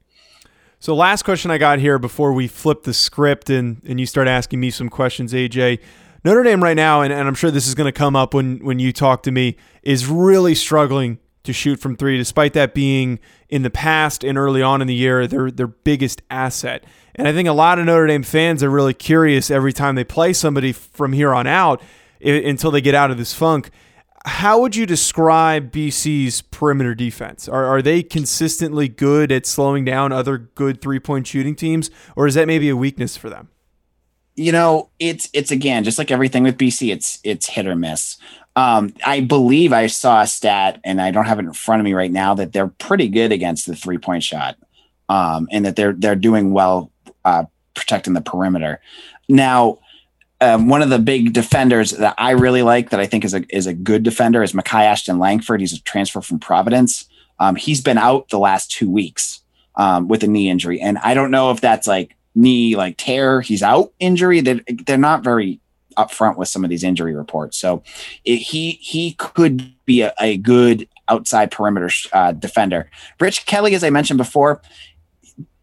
So, 0.80 0.96
last 0.96 1.24
question 1.24 1.52
I 1.52 1.60
got 1.60 1.78
here 1.78 2.00
before 2.00 2.34
we 2.34 2.48
flip 2.48 2.84
the 2.84 2.94
script 2.94 3.52
and, 3.52 3.82
and 3.86 4.00
you 4.00 4.08
start 4.08 4.28
asking 4.28 4.60
me 4.60 4.72
some 4.72 4.90
questions, 4.90 5.32
AJ. 5.32 5.80
Notre 6.24 6.44
Dame 6.44 6.64
right 6.64 6.76
now, 6.76 7.02
and, 7.02 7.12
and 7.12 7.28
I'm 7.28 7.34
sure 7.34 7.52
this 7.52 7.68
is 7.68 7.76
going 7.76 7.88
to 7.88 7.92
come 7.92 8.16
up 8.16 8.34
when, 8.34 8.60
when 8.60 8.80
you 8.80 8.94
talk 8.94 9.24
to 9.24 9.32
me, 9.32 9.58
is 9.82 10.08
really 10.08 10.54
struggling 10.54 11.20
to 11.44 11.54
shoot 11.54 11.80
from 11.80 11.96
three, 11.96 12.18
despite 12.18 12.54
that 12.54 12.76
being 12.76 13.20
in 13.50 13.64
the 13.64 13.72
past 13.72 14.24
and 14.24 14.38
early 14.38 14.62
on 14.62 14.82
in 14.82 14.88
the 14.88 14.94
year 14.94 15.26
their 15.26 15.50
their 15.50 15.68
biggest 15.68 16.22
asset. 16.30 16.84
And 17.16 17.28
I 17.28 17.34
think 17.34 17.50
a 17.50 17.54
lot 17.54 17.80
of 17.80 17.86
Notre 17.86 18.08
Dame 18.08 18.24
fans 18.24 18.62
are 18.62 18.70
really 18.70 18.94
curious 18.94 19.50
every 19.50 19.74
time 19.74 19.96
they 19.96 20.04
play 20.04 20.34
somebody 20.34 20.72
from 20.72 21.14
here 21.14 21.34
on 21.34 21.48
out 21.48 21.82
until 22.24 22.70
they 22.70 22.82
get 22.82 22.94
out 22.94 23.10
of 23.10 23.18
this 23.18 23.34
funk 23.34 23.72
how 24.26 24.62
would 24.62 24.76
you 24.76 24.86
describe 24.86 25.72
BC's 25.72 26.42
perimeter 26.42 26.94
defense? 26.94 27.48
Are, 27.48 27.66
are 27.66 27.82
they 27.82 28.04
consistently 28.04 28.88
good 28.88 29.32
at 29.32 29.46
slowing 29.46 29.84
down 29.84 30.12
other 30.12 30.38
good 30.38 30.82
three 30.82 31.00
point 31.00 31.28
shooting 31.28 31.56
teams, 31.56 31.90
or 32.16 32.28
is 32.28 32.36
that 32.36 32.48
maybe 32.48 32.70
a 32.70 32.76
weakness 32.76 33.18
for 33.18 33.30
them? 33.30 33.50
You 34.36 34.52
know, 34.52 34.90
it's 35.00 35.30
it's 35.34 35.52
again 35.52 35.84
just 35.84 35.98
like 35.98 36.12
everything 36.12 36.44
with 36.44 36.58
BC, 36.58 36.92
it's 36.92 37.20
it's 37.24 37.48
hit 37.48 37.68
or 37.68 37.76
miss. 37.76 38.18
Um, 38.56 38.94
I 39.06 39.22
believe 39.22 39.72
I 39.72 39.88
saw 39.88 40.22
a 40.22 40.28
stat, 40.28 40.80
and 40.84 41.02
I 41.02 41.12
don't 41.12 41.26
have 41.26 41.40
it 41.40 41.46
in 41.46 41.54
front 41.54 41.80
of 41.80 41.86
me 41.86 41.94
right 41.94 42.12
now, 42.12 42.34
that 42.34 42.52
they're 42.52 42.68
pretty 42.68 43.08
good 43.08 43.32
against 43.32 43.66
the 43.66 43.76
three 43.76 43.98
point 43.98 44.24
shot, 44.24 44.58
um, 45.10 45.48
and 45.52 45.66
that 45.66 45.76
they're 45.76 45.94
they're 45.94 46.16
doing 46.16 46.52
well 46.52 46.92
uh, 47.24 47.46
protecting 47.74 48.14
the 48.14 48.22
perimeter. 48.22 48.82
Now, 49.30 49.80
um, 50.42 50.68
one 50.68 50.82
of 50.82 50.90
the 50.90 51.00
big 51.00 51.34
defenders 51.34 51.92
that 51.92 52.16
I 52.18 52.32
really 52.32 52.64
like 52.64 52.90
that 52.90 53.00
I 53.00 53.06
think 53.06 53.24
is 53.24 53.34
a 53.34 53.44
is 53.56 53.68
a 53.68 53.74
good 53.74 54.04
defender 54.04 54.44
is 54.44 54.54
Makai 54.54 54.86
Ashton 54.86 55.20
Langford. 55.20 55.62
He's 55.62 55.74
a 55.74 55.82
transfer 55.82 56.22
from 56.22 56.40
Providence. 56.40 57.06
Um, 57.40 57.56
he's 57.56 57.82
been 57.82 57.98
out 57.98 58.30
the 58.30 58.40
last 58.40 58.72
two 58.72 58.90
weeks 58.90 59.42
um, 59.76 60.08
with 60.08 60.24
a 60.24 60.28
knee 60.28 60.50
injury, 60.50 60.82
and 60.82 60.98
I 60.98 61.14
don't 61.14 61.32
know 61.32 61.52
if 61.52 61.62
that's 61.62 61.88
like 61.88 62.16
knee 62.36 62.76
like 62.76 62.98
tear. 62.98 63.42
He's 63.42 63.64
out 63.64 63.94
injury. 64.00 64.42
They're, 64.42 64.62
they're 64.86 64.98
not 64.98 65.24
very 65.24 65.60
upfront 65.98 66.38
with 66.38 66.48
some 66.48 66.64
of 66.64 66.70
these 66.70 66.84
injury 66.84 67.14
reports. 67.14 67.58
So 67.58 67.84
it, 68.24 68.38
he 68.38 68.72
he 68.82 69.14
could 69.14 69.74
be 69.86 70.02
a, 70.02 70.14
a 70.20 70.38
good 70.38 70.88
outside 71.08 71.52
perimeter 71.52 71.90
uh, 72.14 72.32
defender. 72.32 72.90
Rich 73.20 73.46
Kelly, 73.46 73.76
as 73.76 73.84
I 73.84 73.90
mentioned 73.90 74.18
before, 74.18 74.62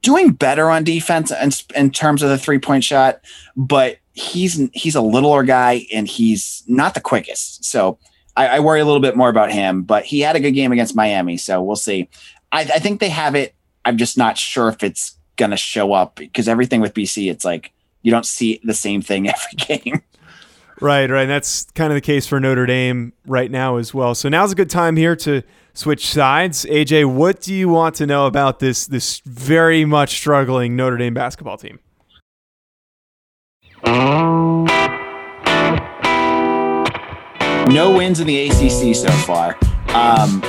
doing 0.02 0.32
better 0.32 0.70
on 0.70 0.84
defense 0.84 1.30
in, 1.30 1.50
in 1.74 1.90
terms 1.90 2.22
of 2.22 2.30
the 2.30 2.38
three 2.38 2.58
point 2.58 2.84
shot, 2.84 3.20
but 3.56 3.98
he's 4.12 4.68
he's 4.72 4.94
a 4.94 5.00
littler 5.00 5.44
guy 5.44 5.86
and 5.92 6.08
he's 6.08 6.64
not 6.66 6.94
the 6.94 7.00
quickest. 7.00 7.64
So 7.64 7.98
I, 8.36 8.48
I, 8.48 8.60
worry 8.60 8.80
a 8.80 8.84
little 8.84 9.00
bit 9.00 9.16
more 9.16 9.28
about 9.28 9.52
him. 9.52 9.82
But 9.82 10.04
he 10.04 10.20
had 10.20 10.36
a 10.36 10.40
good 10.40 10.52
game 10.52 10.72
against 10.72 10.94
Miami, 10.94 11.36
so 11.36 11.62
we'll 11.62 11.76
see. 11.76 12.08
I, 12.52 12.60
I 12.60 12.78
think 12.78 13.00
they 13.00 13.08
have 13.08 13.34
it. 13.34 13.54
I'm 13.84 13.96
just 13.96 14.18
not 14.18 14.36
sure 14.38 14.68
if 14.68 14.82
it's 14.82 15.17
going 15.38 15.52
to 15.52 15.56
show 15.56 15.94
up 15.94 16.16
because 16.16 16.48
everything 16.48 16.82
with 16.82 16.92
BC, 16.92 17.30
it's 17.30 17.44
like 17.44 17.72
you 18.02 18.10
don't 18.10 18.26
see 18.26 18.60
the 18.62 18.74
same 18.74 19.00
thing 19.00 19.28
every 19.66 19.80
game. 19.80 20.02
Right, 20.80 21.10
right. 21.10 21.22
And 21.22 21.30
that's 21.30 21.64
kind 21.74 21.90
of 21.92 21.96
the 21.96 22.02
case 22.02 22.26
for 22.26 22.38
Notre 22.38 22.66
Dame 22.66 23.12
right 23.26 23.50
now 23.50 23.76
as 23.78 23.92
well. 23.92 24.14
So 24.14 24.28
now's 24.28 24.52
a 24.52 24.54
good 24.54 24.70
time 24.70 24.96
here 24.96 25.16
to 25.16 25.42
switch 25.74 26.06
sides. 26.06 26.64
AJ, 26.66 27.12
what 27.12 27.40
do 27.40 27.52
you 27.54 27.68
want 27.68 27.96
to 27.96 28.06
know 28.06 28.26
about 28.26 28.60
this 28.60 28.86
this 28.86 29.20
very 29.24 29.84
much 29.84 30.10
struggling 30.10 30.76
Notre 30.76 30.96
Dame 30.96 31.14
basketball 31.14 31.56
team? 31.56 31.80
No 37.72 37.94
wins 37.96 38.20
in 38.20 38.26
the 38.26 38.48
ACC 38.48 38.94
so 38.94 39.10
far. 39.26 39.56
Um, 39.88 40.40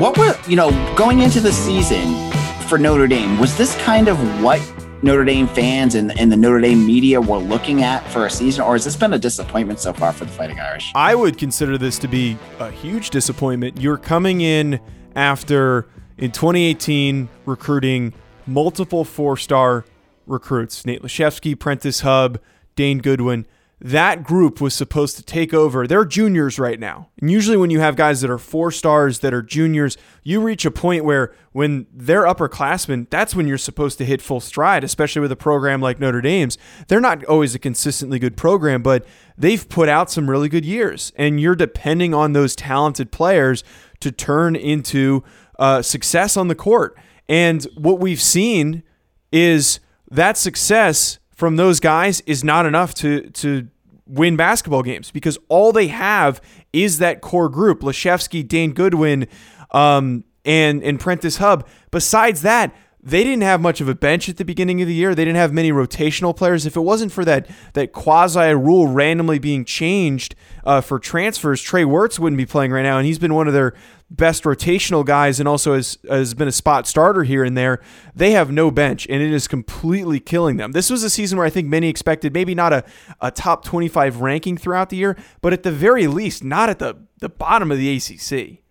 what 0.00 0.16
were 0.16 0.34
you 0.46 0.56
know 0.56 0.70
going 0.96 1.20
into 1.20 1.40
the 1.40 1.52
season 1.52 2.27
for 2.68 2.76
Notre 2.76 3.06
Dame? 3.06 3.38
Was 3.38 3.56
this 3.56 3.74
kind 3.82 4.08
of 4.08 4.18
what 4.42 4.60
Notre 5.02 5.24
Dame 5.24 5.48
fans 5.48 5.94
and, 5.94 6.18
and 6.18 6.30
the 6.30 6.36
Notre 6.36 6.60
Dame 6.60 6.84
media 6.84 7.20
were 7.20 7.38
looking 7.38 7.82
at 7.82 8.06
for 8.10 8.26
a 8.26 8.30
season, 8.30 8.62
or 8.62 8.74
has 8.74 8.84
this 8.84 8.94
been 8.94 9.14
a 9.14 9.18
disappointment 9.18 9.80
so 9.80 9.92
far 9.92 10.12
for 10.12 10.26
the 10.26 10.32
Fighting 10.32 10.60
Irish? 10.60 10.92
I 10.94 11.14
would 11.14 11.38
consider 11.38 11.78
this 11.78 11.98
to 12.00 12.08
be 12.08 12.36
a 12.58 12.70
huge 12.70 13.10
disappointment. 13.10 13.80
You're 13.80 13.96
coming 13.96 14.42
in 14.42 14.80
after 15.14 15.88
in 16.18 16.30
2018 16.30 17.28
recruiting 17.46 18.12
multiple 18.46 19.04
four-star 19.04 19.86
recruits: 20.26 20.84
Nate 20.84 21.02
Laszewski, 21.02 21.58
Prentiss 21.58 22.00
Hubb, 22.00 22.38
Dane 22.76 22.98
Goodwin 22.98 23.46
that 23.80 24.24
group 24.24 24.60
was 24.60 24.74
supposed 24.74 25.16
to 25.16 25.22
take 25.22 25.54
over. 25.54 25.86
They're 25.86 26.04
juniors 26.04 26.58
right 26.58 26.80
now. 26.80 27.10
And 27.20 27.30
usually, 27.30 27.56
when 27.56 27.70
you 27.70 27.78
have 27.78 27.94
guys 27.94 28.20
that 28.22 28.30
are 28.30 28.38
four 28.38 28.72
stars 28.72 29.20
that 29.20 29.32
are 29.32 29.42
juniors, 29.42 29.96
you 30.24 30.40
reach 30.40 30.64
a 30.64 30.70
point 30.70 31.04
where 31.04 31.32
when 31.52 31.86
they're 31.92 32.24
upperclassmen, 32.24 33.08
that's 33.08 33.36
when 33.36 33.46
you're 33.46 33.56
supposed 33.56 33.98
to 33.98 34.04
hit 34.04 34.20
full 34.20 34.40
stride, 34.40 34.82
especially 34.82 35.20
with 35.20 35.30
a 35.30 35.36
program 35.36 35.80
like 35.80 36.00
Notre 36.00 36.20
Dame's. 36.20 36.58
They're 36.88 37.00
not 37.00 37.24
always 37.26 37.54
a 37.54 37.58
consistently 37.60 38.18
good 38.18 38.36
program, 38.36 38.82
but 38.82 39.06
they've 39.36 39.68
put 39.68 39.88
out 39.88 40.10
some 40.10 40.28
really 40.28 40.48
good 40.48 40.64
years. 40.64 41.12
And 41.16 41.40
you're 41.40 41.54
depending 41.54 42.14
on 42.14 42.32
those 42.32 42.56
talented 42.56 43.12
players 43.12 43.62
to 44.00 44.10
turn 44.10 44.56
into 44.56 45.22
uh, 45.58 45.82
success 45.82 46.36
on 46.36 46.48
the 46.48 46.54
court. 46.56 46.96
And 47.28 47.64
what 47.76 48.00
we've 48.00 48.20
seen 48.20 48.82
is 49.30 49.78
that 50.10 50.36
success 50.36 51.18
from 51.38 51.54
those 51.54 51.78
guys 51.78 52.20
is 52.22 52.42
not 52.42 52.66
enough 52.66 52.94
to 52.94 53.30
to 53.30 53.68
win 54.06 54.36
basketball 54.36 54.82
games 54.82 55.12
because 55.12 55.38
all 55.48 55.70
they 55.70 55.86
have 55.86 56.40
is 56.72 56.98
that 56.98 57.20
core 57.20 57.48
group: 57.48 57.80
Laszewski, 57.80 58.46
Dane 58.46 58.72
Goodwin, 58.72 59.28
um, 59.70 60.24
and 60.44 60.82
and 60.82 60.98
Prentiss 60.98 61.36
Hubb. 61.36 61.66
Besides 61.92 62.42
that, 62.42 62.74
they 63.08 63.24
didn't 63.24 63.42
have 63.42 63.60
much 63.60 63.80
of 63.80 63.88
a 63.88 63.94
bench 63.94 64.28
at 64.28 64.36
the 64.36 64.44
beginning 64.44 64.82
of 64.82 64.88
the 64.88 64.94
year. 64.94 65.14
They 65.14 65.24
didn't 65.24 65.38
have 65.38 65.52
many 65.52 65.72
rotational 65.72 66.36
players. 66.36 66.66
If 66.66 66.76
it 66.76 66.80
wasn't 66.80 67.12
for 67.12 67.24
that 67.24 67.48
that 67.72 67.92
quasi 67.92 68.54
rule 68.54 68.88
randomly 68.88 69.38
being 69.38 69.64
changed 69.64 70.34
uh, 70.64 70.80
for 70.80 70.98
transfers, 70.98 71.62
Trey 71.62 71.84
Wertz 71.84 72.18
wouldn't 72.18 72.36
be 72.36 72.46
playing 72.46 72.72
right 72.72 72.82
now, 72.82 72.98
and 72.98 73.06
he's 73.06 73.18
been 73.18 73.34
one 73.34 73.46
of 73.48 73.54
their 73.54 73.74
best 74.10 74.44
rotational 74.44 75.04
guys, 75.04 75.40
and 75.40 75.48
also 75.48 75.74
has 75.74 75.98
has 76.08 76.34
been 76.34 76.48
a 76.48 76.52
spot 76.52 76.86
starter 76.86 77.24
here 77.24 77.44
and 77.44 77.56
there. 77.56 77.80
They 78.14 78.32
have 78.32 78.50
no 78.50 78.70
bench, 78.70 79.06
and 79.08 79.22
it 79.22 79.32
is 79.32 79.48
completely 79.48 80.20
killing 80.20 80.56
them. 80.56 80.72
This 80.72 80.90
was 80.90 81.02
a 81.02 81.10
season 81.10 81.38
where 81.38 81.46
I 81.46 81.50
think 81.50 81.68
many 81.68 81.88
expected 81.88 82.34
maybe 82.34 82.54
not 82.54 82.72
a, 82.72 82.84
a 83.20 83.30
top 83.30 83.64
twenty 83.64 83.88
five 83.88 84.20
ranking 84.20 84.56
throughout 84.56 84.90
the 84.90 84.96
year, 84.96 85.16
but 85.40 85.52
at 85.52 85.62
the 85.62 85.72
very 85.72 86.06
least, 86.06 86.44
not 86.44 86.68
at 86.68 86.78
the 86.78 86.96
the 87.20 87.28
bottom 87.28 87.70
of 87.70 87.78
the 87.78 87.96
ACC. 87.96 88.62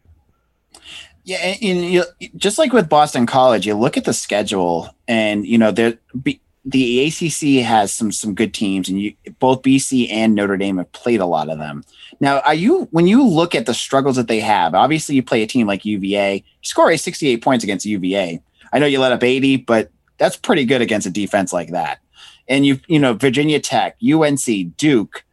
Yeah, 1.27 1.39
and, 1.39 1.61
and 1.61 1.91
you, 1.91 2.05
just 2.37 2.57
like 2.57 2.71
with 2.71 2.87
Boston 2.87 3.25
College, 3.25 3.67
you 3.67 3.75
look 3.75 3.97
at 3.97 4.05
the 4.05 4.13
schedule, 4.13 4.95
and 5.09 5.45
you 5.45 5.57
know 5.57 5.71
there 5.71 5.97
the 6.63 7.05
ACC 7.05 7.65
has 7.65 7.91
some 7.91 8.13
some 8.13 8.33
good 8.33 8.53
teams, 8.53 8.87
and 8.87 9.01
you 9.01 9.13
both 9.37 9.61
BC 9.61 10.09
and 10.09 10.33
Notre 10.33 10.55
Dame 10.55 10.77
have 10.77 10.89
played 10.93 11.19
a 11.19 11.25
lot 11.25 11.49
of 11.49 11.57
them. 11.57 11.83
Now, 12.21 12.39
are 12.39 12.53
you 12.53 12.87
when 12.91 13.07
you 13.07 13.27
look 13.27 13.55
at 13.55 13.65
the 13.65 13.73
struggles 13.73 14.15
that 14.15 14.29
they 14.29 14.39
have? 14.39 14.73
Obviously, 14.73 15.15
you 15.15 15.21
play 15.21 15.43
a 15.43 15.47
team 15.47 15.67
like 15.67 15.83
UVA, 15.83 16.45
score 16.61 16.91
a 16.91 16.97
68 16.97 17.43
points 17.43 17.65
against 17.65 17.85
UVA. 17.85 18.41
I 18.71 18.79
know 18.79 18.85
you 18.85 19.01
let 19.01 19.11
up 19.11 19.21
80, 19.21 19.57
but 19.57 19.91
that's 20.17 20.37
pretty 20.37 20.63
good 20.63 20.81
against 20.81 21.07
a 21.07 21.09
defense 21.09 21.51
like 21.51 21.71
that. 21.71 21.99
And 22.47 22.65
you 22.65 22.79
you 22.87 22.99
know 22.99 23.15
Virginia 23.15 23.59
Tech, 23.59 23.97
UNC, 24.01 24.77
Duke, 24.77 25.25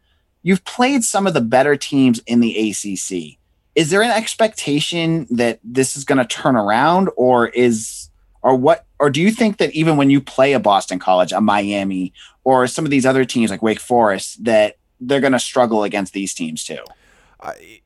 you've 0.43 0.65
played 0.65 1.05
some 1.05 1.25
of 1.25 1.33
the 1.33 1.39
better 1.39 1.77
teams 1.77 2.19
in 2.27 2.41
the 2.41 2.69
ACC 2.69 3.39
is 3.75 3.89
there 3.89 4.01
an 4.01 4.11
expectation 4.11 5.27
that 5.29 5.59
this 5.63 5.97
is 5.97 6.05
going 6.05 6.17
to 6.17 6.25
turn 6.25 6.55
around 6.55 7.09
or 7.17 7.47
is 7.47 8.09
or 8.41 8.55
what 8.55 8.85
or 8.99 9.09
do 9.09 9.21
you 9.21 9.31
think 9.31 9.57
that 9.57 9.73
even 9.73 9.97
when 9.97 10.09
you 10.09 10.21
play 10.21 10.53
a 10.53 10.59
Boston 10.59 10.99
College, 10.99 11.33
a 11.33 11.41
Miami, 11.41 12.13
or 12.43 12.67
some 12.67 12.85
of 12.85 12.91
these 12.91 13.05
other 13.05 13.25
teams 13.25 13.51
like 13.51 13.61
Wake 13.61 13.79
Forest, 13.79 14.43
that 14.45 14.77
they're 15.01 15.19
going 15.19 15.33
to 15.33 15.39
struggle 15.39 15.83
against 15.83 16.13
these 16.13 16.33
teams 16.33 16.63
too? 16.63 16.79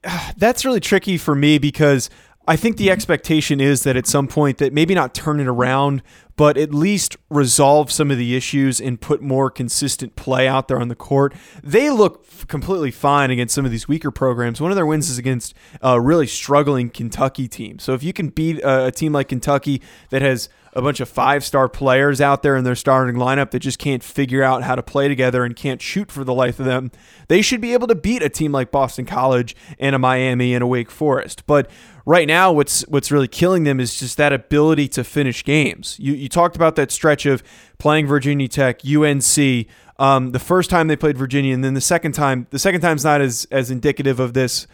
that's 0.38 0.64
really 0.66 0.80
tricky 0.80 1.18
for 1.18 1.36
me 1.36 1.58
because 1.58 2.10
I 2.50 2.56
think 2.56 2.78
the 2.78 2.90
expectation 2.90 3.62
is 3.62 3.84
that 3.84 3.96
at 3.96 4.08
some 4.08 4.28
point 4.28 4.58
that 4.58 4.74
maybe 4.74 4.96
not 4.96 5.14
turn 5.14 5.40
it 5.40 5.48
around, 5.48 6.02
but 6.36 6.58
at 6.58 6.74
least 6.74 7.16
resolve 7.30 7.92
some 7.92 8.10
of 8.10 8.18
the 8.18 8.36
issues 8.36 8.82
and 8.82 9.00
put 9.00 9.22
more 9.22 9.52
consistent 9.52 10.16
play 10.16 10.48
out 10.48 10.68
there 10.68 10.82
on 10.82 10.88
the 10.88 10.96
court. 10.96 11.36
They 11.62 11.92
look 11.92 12.26
completely 12.48 12.90
fine 12.90 13.30
against 13.30 13.54
some 13.54 13.66
of 13.66 13.72
these 13.72 13.88
weaker 13.88 14.10
programs. 14.10 14.60
One 14.60 14.72
of 14.72 14.76
their 14.76 14.88
wins 14.88 15.12
is 15.12 15.20
against 15.20 15.54
a 15.84 16.02
really 16.02 16.26
struggling 16.26 16.90
Kentucky 16.90 17.48
team. 17.48 17.78
So 17.78 17.94
if 17.94 18.02
you 18.02 18.14
can 18.14 18.30
beat 18.30 18.62
a, 18.62 18.88
a 18.88 18.92
team 18.92 19.14
like 19.14 19.28
Kentucky 19.28 19.80
that 20.10 20.24
has 20.24 20.50
a 20.74 20.82
bunch 20.82 21.00
of 21.00 21.10
five 21.10 21.44
star 21.44 21.68
players 21.68 22.22
out 22.22 22.44
there 22.44 22.56
in 22.56 22.64
their 22.64 22.76
starting 22.76 23.16
lineup 23.16 23.52
that 23.52 23.60
just 23.60 23.80
can't 23.80 24.04
figure 24.04 24.44
out 24.44 24.64
how 24.64 24.76
to 24.76 24.84
play 24.84 25.08
together 25.08 25.44
and 25.44 25.56
can't 25.56 25.82
shoot 25.82 26.12
for 26.12 26.24
the 26.24 26.34
life 26.34 26.60
of 26.60 26.66
them, 26.66 26.92
they 27.28 27.42
should 27.42 27.62
be 27.62 27.74
able 27.74 27.88
to 27.88 27.96
beat 27.96 28.22
a 28.22 28.30
team 28.30 28.52
like 28.52 28.72
Boston 28.72 29.06
College 29.06 29.56
and 29.80 29.96
a 29.96 30.00
Miami 30.00 30.54
and 30.54 30.64
a 30.64 30.68
Wake 30.68 30.92
Forest. 30.92 31.46
But 31.48 31.70
right 32.06 32.28
now, 32.28 32.52
what's 32.52 32.82
what's 32.88 33.12
really 33.12 33.28
killing 33.28 33.64
them 33.64 33.80
is 33.80 34.00
just 34.00 34.18
that 34.18 34.34
ability 34.34 34.88
to 34.90 35.04
finish 35.04 35.44
games. 35.44 35.96
You 36.00 36.14
you 36.14 36.30
talked 36.30 36.56
about 36.56 36.76
that 36.76 36.92
stretch 36.92 37.26
of 37.26 37.44
playing 37.78 38.08
Virginia 38.08 38.48
Tech, 38.48 38.82
UNC. 38.86 39.68
Um, 39.98 40.32
the 40.32 40.40
first 40.40 40.70
time 40.70 40.88
they 40.88 40.96
played 40.96 41.18
Virginia, 41.18 41.54
and 41.54 41.64
then 41.64 41.74
the 41.74 41.82
second 41.82 42.14
time, 42.14 42.48
the 42.52 42.60
second 42.60 42.82
time's 42.82 43.04
not 43.04 43.22
as 43.22 43.48
as 43.52 43.70
indicative 43.70 44.20
of 44.20 44.34
this, 44.34 44.66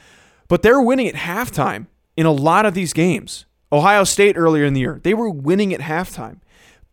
but 0.47 0.61
they're 0.61 0.81
winning 0.81 1.07
at 1.07 1.15
halftime 1.15 1.87
in 2.15 2.25
a 2.25 2.31
lot 2.31 2.65
of 2.65 2.73
these 2.73 2.93
games. 2.93 3.45
Ohio 3.75 4.05
State 4.05 4.37
earlier 4.37 4.63
in 4.63 4.73
the 4.73 4.79
year, 4.79 4.99
they 5.03 5.13
were 5.13 5.29
winning 5.29 5.73
at 5.73 5.81
halftime, 5.81 6.39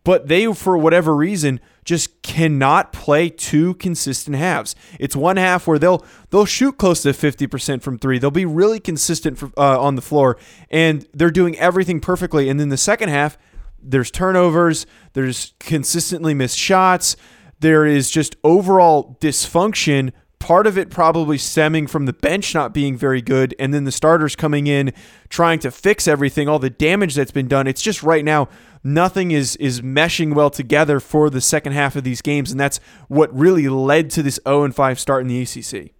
but 0.03 0.27
they, 0.27 0.51
for 0.53 0.77
whatever 0.77 1.15
reason, 1.15 1.61
just 1.85 2.21
cannot 2.21 2.91
play 2.91 3.29
two 3.29 3.75
consistent 3.75 4.35
halves. 4.35 4.75
It's 4.99 5.15
one 5.15 5.37
half 5.37 5.65
where 5.65 5.79
they'll 5.79 6.05
they'll 6.29 6.45
shoot 6.45 6.77
close 6.77 7.01
to 7.03 7.09
50% 7.09 7.81
from 7.81 7.97
three. 7.97 8.19
They'll 8.19 8.31
be 8.31 8.45
really 8.45 8.79
consistent 8.79 9.37
for, 9.37 9.51
uh, 9.57 9.79
on 9.79 9.95
the 9.95 10.01
floor, 10.01 10.37
and 10.69 11.07
they're 11.13 11.31
doing 11.31 11.57
everything 11.57 11.99
perfectly. 11.99 12.49
And 12.49 12.59
then 12.59 12.69
the 12.69 12.77
second 12.77 13.09
half, 13.09 13.37
there's 13.81 14.11
turnovers, 14.11 14.85
there's 15.13 15.53
consistently 15.59 16.33
missed 16.33 16.57
shots, 16.57 17.15
there 17.59 17.85
is 17.85 18.11
just 18.11 18.35
overall 18.43 19.17
dysfunction 19.21 20.11
part 20.43 20.67
of 20.67 20.77
it 20.77 20.89
probably 20.89 21.37
stemming 21.37 21.87
from 21.87 22.05
the 22.05 22.11
bench 22.11 22.53
not 22.53 22.73
being 22.73 22.97
very 22.97 23.21
good 23.21 23.55
and 23.57 23.73
then 23.73 23.85
the 23.85 23.91
starters 23.93 24.35
coming 24.35 24.67
in 24.67 24.91
trying 25.29 25.57
to 25.57 25.71
fix 25.71 26.05
everything 26.05 26.49
all 26.49 26.59
the 26.59 26.69
damage 26.69 27.15
that's 27.15 27.31
been 27.31 27.47
done. 27.47 27.65
It's 27.65 27.81
just 27.81 28.03
right 28.03 28.25
now 28.25 28.49
nothing 28.83 29.31
is 29.31 29.55
is 29.55 29.79
meshing 29.79 30.35
well 30.35 30.49
together 30.49 30.99
for 30.99 31.29
the 31.29 31.39
second 31.39 31.71
half 31.71 31.95
of 31.95 32.03
these 32.03 32.21
games 32.21 32.51
and 32.51 32.59
that's 32.59 32.81
what 33.07 33.33
really 33.33 33.69
led 33.69 34.09
to 34.09 34.21
this 34.21 34.37
0 34.45 34.65
and 34.65 34.75
5 34.75 34.99
start 34.99 35.21
in 35.21 35.29
the 35.29 35.41
ACC 35.41 35.93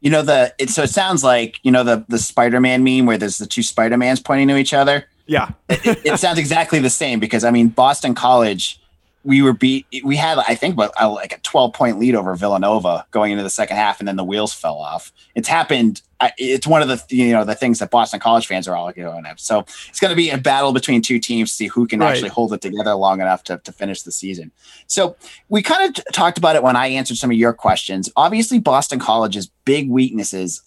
you 0.00 0.10
know 0.10 0.22
the 0.22 0.54
it 0.58 0.70
so 0.70 0.84
it 0.84 0.90
sounds 0.90 1.24
like 1.24 1.58
you 1.64 1.70
know 1.70 1.84
the 1.84 2.04
the 2.08 2.18
Spider-Man 2.18 2.84
meme 2.84 3.06
where 3.06 3.18
there's 3.18 3.38
the 3.38 3.46
two 3.46 3.62
Spider-Mans 3.64 4.20
pointing 4.20 4.48
to 4.48 4.56
each 4.56 4.72
other? 4.72 5.06
Yeah. 5.26 5.50
It, 5.68 6.00
it 6.04 6.18
sounds 6.18 6.38
exactly 6.38 6.78
the 6.78 6.90
same 6.90 7.20
because 7.20 7.44
I 7.44 7.50
mean 7.50 7.68
Boston 7.68 8.14
College 8.14 8.80
we 9.22 9.42
were 9.42 9.52
beat. 9.52 9.86
We 10.02 10.16
had, 10.16 10.38
I 10.38 10.54
think, 10.54 10.76
but 10.76 10.92
uh, 11.00 11.10
like 11.10 11.32
a 11.32 11.38
12 11.38 11.74
point 11.74 11.98
lead 11.98 12.14
over 12.14 12.34
Villanova 12.34 13.06
going 13.10 13.32
into 13.32 13.42
the 13.42 13.50
second 13.50 13.76
half, 13.76 13.98
and 14.00 14.08
then 14.08 14.16
the 14.16 14.24
wheels 14.24 14.52
fell 14.52 14.78
off. 14.78 15.12
It's 15.34 15.48
happened. 15.48 16.02
It's 16.38 16.66
one 16.66 16.82
of 16.82 16.88
the 16.88 17.02
you 17.14 17.32
know 17.32 17.44
the 17.44 17.54
things 17.54 17.78
that 17.80 17.90
Boston 17.90 18.20
College 18.20 18.46
fans 18.46 18.66
are 18.66 18.76
all 18.76 18.92
going 18.92 19.22
to. 19.22 19.28
Have. 19.28 19.40
So 19.40 19.60
it's 19.88 20.00
going 20.00 20.10
to 20.10 20.16
be 20.16 20.30
a 20.30 20.38
battle 20.38 20.72
between 20.72 21.02
two 21.02 21.18
teams 21.18 21.50
to 21.50 21.56
see 21.56 21.66
who 21.66 21.86
can 21.86 22.00
right. 22.00 22.10
actually 22.10 22.30
hold 22.30 22.52
it 22.52 22.60
together 22.62 22.94
long 22.94 23.20
enough 23.20 23.44
to, 23.44 23.58
to 23.58 23.72
finish 23.72 24.02
the 24.02 24.12
season. 24.12 24.52
So 24.86 25.16
we 25.48 25.62
kind 25.62 25.96
of 25.96 26.04
talked 26.12 26.38
about 26.38 26.56
it 26.56 26.62
when 26.62 26.76
I 26.76 26.88
answered 26.88 27.16
some 27.16 27.30
of 27.30 27.36
your 27.36 27.52
questions. 27.52 28.10
Obviously, 28.16 28.58
Boston 28.58 28.98
College's 28.98 29.50
big 29.64 29.90
weaknesses 29.90 30.62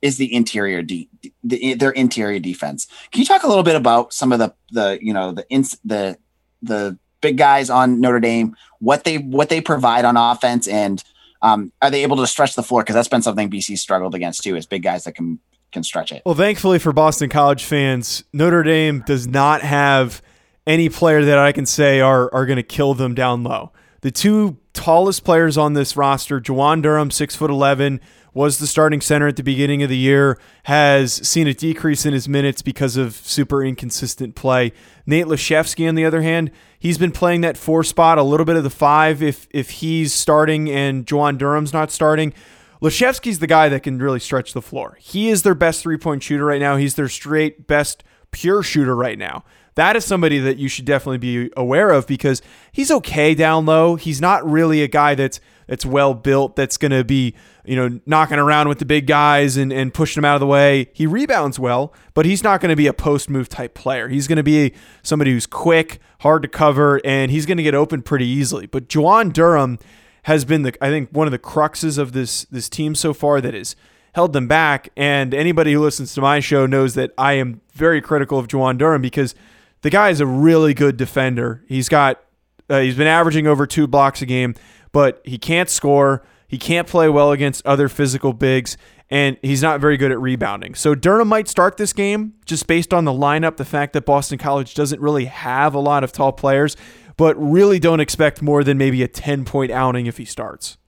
is 0.00 0.16
the 0.16 0.34
interior 0.34 0.82
de- 0.82 1.08
the, 1.44 1.74
their 1.74 1.92
interior 1.92 2.40
defense. 2.40 2.86
Can 3.12 3.20
you 3.20 3.26
talk 3.26 3.44
a 3.44 3.48
little 3.48 3.62
bit 3.62 3.76
about 3.76 4.12
some 4.12 4.32
of 4.32 4.38
the 4.38 4.54
the 4.70 4.98
you 5.02 5.12
know 5.12 5.32
the 5.32 5.46
ins 5.50 5.78
the 5.84 6.18
the 6.62 6.98
big 7.22 7.38
guys 7.38 7.70
on 7.70 8.00
Notre 8.00 8.20
Dame, 8.20 8.54
what 8.80 9.04
they 9.04 9.16
what 9.16 9.48
they 9.48 9.62
provide 9.62 10.04
on 10.04 10.18
offense, 10.18 10.68
and 10.68 11.02
um, 11.40 11.72
are 11.80 11.90
they 11.90 12.02
able 12.02 12.18
to 12.18 12.26
stretch 12.26 12.54
the 12.54 12.62
floor? 12.62 12.82
Because 12.82 12.94
that's 12.94 13.08
been 13.08 13.22
something 13.22 13.50
BC 13.50 13.78
struggled 13.78 14.14
against 14.14 14.42
too, 14.42 14.54
is 14.56 14.66
big 14.66 14.82
guys 14.82 15.04
that 15.04 15.14
can 15.14 15.38
can 15.72 15.82
stretch 15.82 16.12
it. 16.12 16.22
Well, 16.26 16.34
thankfully 16.34 16.78
for 16.78 16.92
Boston 16.92 17.30
College 17.30 17.64
fans, 17.64 18.24
Notre 18.34 18.62
Dame 18.62 19.02
does 19.06 19.26
not 19.26 19.62
have 19.62 20.20
any 20.66 20.90
player 20.90 21.24
that 21.24 21.38
I 21.38 21.52
can 21.52 21.64
say 21.64 22.00
are 22.00 22.32
are 22.34 22.44
going 22.44 22.56
to 22.56 22.62
kill 22.62 22.92
them 22.92 23.14
down 23.14 23.42
low. 23.42 23.72
The 24.02 24.10
two 24.10 24.58
tallest 24.72 25.24
players 25.24 25.56
on 25.56 25.74
this 25.74 25.96
roster. 25.96 26.40
Juwan 26.40 26.82
Durham, 26.82 27.10
six 27.10 27.34
foot 27.34 27.50
eleven, 27.50 28.00
was 28.34 28.58
the 28.58 28.66
starting 28.66 29.00
center 29.00 29.26
at 29.28 29.36
the 29.36 29.42
beginning 29.42 29.82
of 29.82 29.88
the 29.88 29.96
year. 29.96 30.38
Has 30.64 31.12
seen 31.12 31.46
a 31.46 31.54
decrease 31.54 32.06
in 32.06 32.12
his 32.12 32.28
minutes 32.28 32.62
because 32.62 32.96
of 32.96 33.14
super 33.14 33.62
inconsistent 33.62 34.34
play. 34.34 34.72
Nate 35.06 35.26
Laszewski, 35.26 35.88
on 35.88 35.94
the 35.94 36.04
other 36.04 36.22
hand, 36.22 36.50
he's 36.78 36.98
been 36.98 37.12
playing 37.12 37.42
that 37.42 37.56
four 37.56 37.84
spot, 37.84 38.18
a 38.18 38.22
little 38.22 38.46
bit 38.46 38.56
of 38.56 38.64
the 38.64 38.70
five 38.70 39.22
if 39.22 39.46
if 39.50 39.70
he's 39.70 40.12
starting 40.12 40.70
and 40.70 41.06
Juwan 41.06 41.38
Durham's 41.38 41.72
not 41.72 41.90
starting. 41.90 42.32
Laszewski's 42.80 43.38
the 43.38 43.46
guy 43.46 43.68
that 43.68 43.82
can 43.82 43.98
really 43.98 44.18
stretch 44.18 44.54
the 44.54 44.62
floor. 44.62 44.98
He 45.00 45.28
is 45.28 45.42
their 45.42 45.54
best 45.54 45.82
three 45.82 45.98
point 45.98 46.22
shooter 46.22 46.44
right 46.44 46.60
now. 46.60 46.76
He's 46.76 46.96
their 46.96 47.08
straight 47.08 47.66
best 47.66 48.02
pure 48.32 48.62
shooter 48.62 48.96
right 48.96 49.18
now 49.18 49.44
that 49.74 49.96
is 49.96 50.04
somebody 50.04 50.38
that 50.38 50.58
you 50.58 50.68
should 50.68 50.84
definitely 50.84 51.18
be 51.18 51.50
aware 51.56 51.90
of 51.90 52.06
because 52.06 52.42
he's 52.70 52.90
okay 52.90 53.34
down 53.34 53.64
low. 53.64 53.96
He's 53.96 54.20
not 54.20 54.48
really 54.48 54.82
a 54.82 54.88
guy 54.88 55.14
that's 55.14 55.40
that's 55.66 55.86
well 55.86 56.12
built, 56.12 56.56
that's 56.56 56.76
going 56.76 56.90
to 56.90 57.04
be, 57.04 57.34
you 57.64 57.76
know, 57.76 58.00
knocking 58.04 58.38
around 58.38 58.68
with 58.68 58.78
the 58.78 58.84
big 58.84 59.06
guys 59.06 59.56
and, 59.56 59.72
and 59.72 59.94
pushing 59.94 60.20
them 60.20 60.28
out 60.28 60.34
of 60.34 60.40
the 60.40 60.46
way. 60.46 60.90
He 60.92 61.06
rebounds 61.06 61.58
well, 61.58 61.94
but 62.12 62.26
he's 62.26 62.42
not 62.42 62.60
going 62.60 62.70
to 62.70 62.76
be 62.76 62.86
a 62.86 62.92
post 62.92 63.30
move 63.30 63.48
type 63.48 63.72
player. 63.72 64.08
He's 64.08 64.28
going 64.28 64.36
to 64.36 64.42
be 64.42 64.74
somebody 65.02 65.30
who's 65.30 65.46
quick, 65.46 66.00
hard 66.20 66.42
to 66.42 66.48
cover, 66.48 67.00
and 67.04 67.30
he's 67.30 67.46
going 67.46 67.56
to 67.56 67.62
get 67.62 67.74
open 67.74 68.02
pretty 68.02 68.26
easily. 68.26 68.66
But 68.66 68.88
Juwan 68.88 69.32
Durham 69.32 69.78
has 70.24 70.44
been 70.44 70.62
the 70.62 70.84
I 70.84 70.90
think 70.90 71.08
one 71.10 71.26
of 71.26 71.32
the 71.32 71.38
cruxes 71.38 71.96
of 71.96 72.12
this 72.12 72.44
this 72.44 72.68
team 72.68 72.94
so 72.94 73.14
far 73.14 73.40
that 73.40 73.54
is 73.54 73.74
held 74.14 74.34
them 74.34 74.48
back. 74.48 74.90
And 74.94 75.32
anybody 75.32 75.72
who 75.72 75.80
listens 75.80 76.12
to 76.14 76.20
my 76.20 76.40
show 76.40 76.66
knows 76.66 76.94
that 76.94 77.12
I 77.16 77.34
am 77.34 77.62
very 77.72 78.02
critical 78.02 78.38
of 78.38 78.46
Juwan 78.48 78.76
Durham 78.76 79.00
because– 79.00 79.34
the 79.82 79.90
guy 79.90 80.10
is 80.10 80.20
a 80.20 80.26
really 80.26 80.74
good 80.74 80.96
defender. 80.96 81.64
He's 81.68 81.88
got 81.88 82.20
uh, 82.70 82.80
he's 82.80 82.96
been 82.96 83.06
averaging 83.06 83.46
over 83.46 83.66
two 83.66 83.86
blocks 83.86 84.22
a 84.22 84.26
game, 84.26 84.54
but 84.92 85.20
he 85.24 85.36
can't 85.38 85.68
score. 85.68 86.24
He 86.48 86.58
can't 86.58 86.88
play 86.88 87.08
well 87.08 87.32
against 87.32 87.64
other 87.66 87.88
physical 87.88 88.32
bigs, 88.32 88.76
and 89.10 89.36
he's 89.42 89.62
not 89.62 89.80
very 89.80 89.96
good 89.96 90.10
at 90.12 90.20
rebounding. 90.20 90.74
So 90.74 90.94
Durham 90.94 91.28
might 91.28 91.48
start 91.48 91.76
this 91.76 91.92
game 91.92 92.34
just 92.44 92.66
based 92.66 92.94
on 92.94 93.04
the 93.04 93.12
lineup, 93.12 93.56
the 93.56 93.64
fact 93.64 93.92
that 93.94 94.04
Boston 94.04 94.38
College 94.38 94.74
doesn't 94.74 95.00
really 95.00 95.26
have 95.26 95.74
a 95.74 95.80
lot 95.80 96.04
of 96.04 96.12
tall 96.12 96.32
players, 96.32 96.76
but 97.16 97.34
really 97.36 97.78
don't 97.78 98.00
expect 98.00 98.42
more 98.42 98.64
than 98.64 98.78
maybe 98.78 99.02
a 99.02 99.08
10 99.08 99.44
point 99.44 99.70
outing 99.70 100.06
if 100.06 100.18
he 100.18 100.24
starts. 100.24 100.78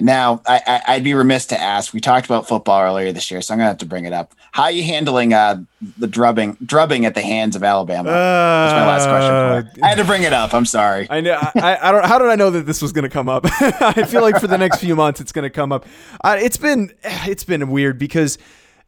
Now, 0.00 0.40
I, 0.46 0.94
would 0.94 1.04
be 1.04 1.14
remiss 1.14 1.46
to 1.46 1.60
ask. 1.60 1.92
We 1.92 2.00
talked 2.00 2.24
about 2.26 2.46
football 2.46 2.80
earlier 2.80 3.10
this 3.12 3.28
year, 3.28 3.42
so 3.42 3.52
I'm 3.52 3.58
gonna 3.58 3.70
have 3.70 3.78
to 3.78 3.86
bring 3.86 4.04
it 4.04 4.12
up. 4.12 4.34
How 4.52 4.64
are 4.64 4.70
you 4.70 4.84
handling 4.84 5.32
uh, 5.32 5.64
the 5.98 6.06
drubbing, 6.06 6.58
drubbing 6.64 7.06
at 7.06 7.14
the 7.14 7.20
hands 7.22 7.56
of 7.56 7.64
Alabama? 7.64 8.08
Uh, 8.08 8.12
That's 8.12 8.74
my 8.74 8.86
last 8.86 9.64
question. 9.64 9.82
I 9.82 9.88
had 9.88 9.98
to 9.98 10.04
bring 10.04 10.22
it 10.22 10.32
up. 10.32 10.54
I'm 10.54 10.64
sorry. 10.64 11.08
I 11.10 11.20
know. 11.20 11.38
I, 11.56 11.76
I 11.82 11.92
don't. 11.92 12.04
How 12.04 12.18
did 12.18 12.28
I 12.28 12.36
know 12.36 12.50
that 12.50 12.66
this 12.66 12.80
was 12.80 12.92
gonna 12.92 13.08
come 13.08 13.28
up? 13.28 13.44
I 13.60 14.04
feel 14.04 14.22
like 14.22 14.38
for 14.38 14.46
the 14.46 14.58
next 14.58 14.78
few 14.78 14.94
months, 14.94 15.20
it's 15.20 15.32
gonna 15.32 15.50
come 15.50 15.72
up. 15.72 15.86
Uh, 16.22 16.38
it's 16.40 16.56
been, 16.56 16.92
it's 17.02 17.44
been 17.44 17.68
weird 17.68 17.98
because 17.98 18.38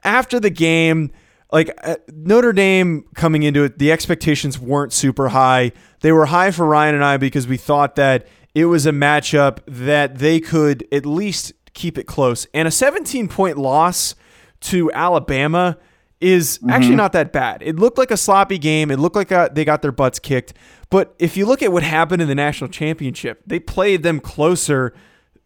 after 0.05 0.39
the 0.39 0.51
game, 0.51 1.11
like 1.51 1.77
uh, 1.83 1.97
Notre 2.13 2.53
Dame 2.53 3.07
coming 3.15 3.43
into 3.43 3.65
it, 3.65 3.79
the 3.79 3.91
expectations 3.91 4.57
weren't 4.57 4.93
super 4.93 5.31
high. 5.31 5.73
They 6.01 6.13
were 6.13 6.27
high 6.27 6.53
for 6.53 6.65
Ryan 6.65 6.95
and 6.95 7.05
I 7.05 7.17
because 7.17 7.49
we 7.49 7.57
thought 7.57 7.97
that 7.97 8.27
it 8.55 8.67
was 8.67 8.87
a 8.87 8.93
matchup 8.93 9.59
that 9.67 10.19
they 10.19 10.41
could 10.41 10.87
at 10.93 11.07
least 11.07 11.53
keep 11.75 11.97
it 11.99 12.07
close. 12.07 12.47
And 12.53 12.69
a 12.69 12.71
17 12.71 13.29
point 13.29 13.59
loss 13.59 14.15
to 14.63 14.93
Alabama 14.93 15.79
is 16.21 16.59
mm-hmm. 16.59 16.71
actually 16.71 16.97
not 16.97 17.13
that 17.13 17.33
bad. 17.33 17.63
It 17.63 17.77
looked 17.77 17.99
like 17.99 18.11
a 18.11 18.17
sloppy 18.17 18.59
game. 18.59 18.91
It 18.91 18.99
looked 18.99 19.17
like 19.17 19.31
a, 19.31 19.39
uh, 19.39 19.49
they 19.51 19.65
got 19.65 19.83
their 19.83 19.93
butts 19.93 20.19
kicked. 20.19 20.55
But 20.91 21.15
if 21.19 21.37
you 21.37 21.47
look 21.47 21.63
at 21.63 21.73
what 21.73 21.83
happened 21.83 22.23
in 22.23 22.29
the 22.29 22.35
national 22.35 22.71
championship, 22.71 23.43
they 23.47 23.59
played 23.59 24.03
them 24.03 24.21
closer 24.21 24.95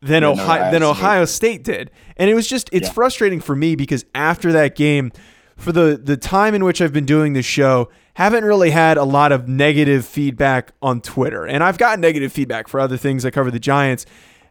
than 0.03 0.25
Ohio, 0.25 0.71
than 0.71 0.83
Ohio 0.83 1.25
State 1.25 1.65
did. 1.65 1.91
And 2.17 2.29
it 2.29 2.35
was 2.35 2.47
just 2.47 2.69
it's 2.73 2.89
yeah. 2.89 2.93
frustrating 2.93 3.41
for 3.41 3.57
me 3.57 3.77
because 3.77 4.05
after 4.15 4.53
that 4.53 4.75
game, 4.75 5.13
for 5.57 5.73
the 5.73 5.99
the 6.03 6.17
time 6.17 6.55
in 6.55 6.65
which 6.65 6.83
I've 6.83 6.93
been 6.93 7.07
doing 7.07 7.33
this 7.33 7.47
show, 7.47 7.89
haven't 8.17 8.47
really 8.47 8.71
had 8.71 8.97
a 8.97 9.05
lot 9.05 9.31
of 9.31 9.47
negative 9.47 10.07
feedback 10.07 10.73
on 10.81 11.03
Twitter. 11.03 11.45
And 11.45 11.63
I've 11.63 11.77
gotten 11.77 12.01
negative 12.01 12.33
feedback 12.33 12.67
for 12.67 12.81
other 12.81 12.97
things 12.97 13.27
I 13.27 13.31
cover 13.31 13.51
the 13.51 13.61
Giants. 13.61 14.07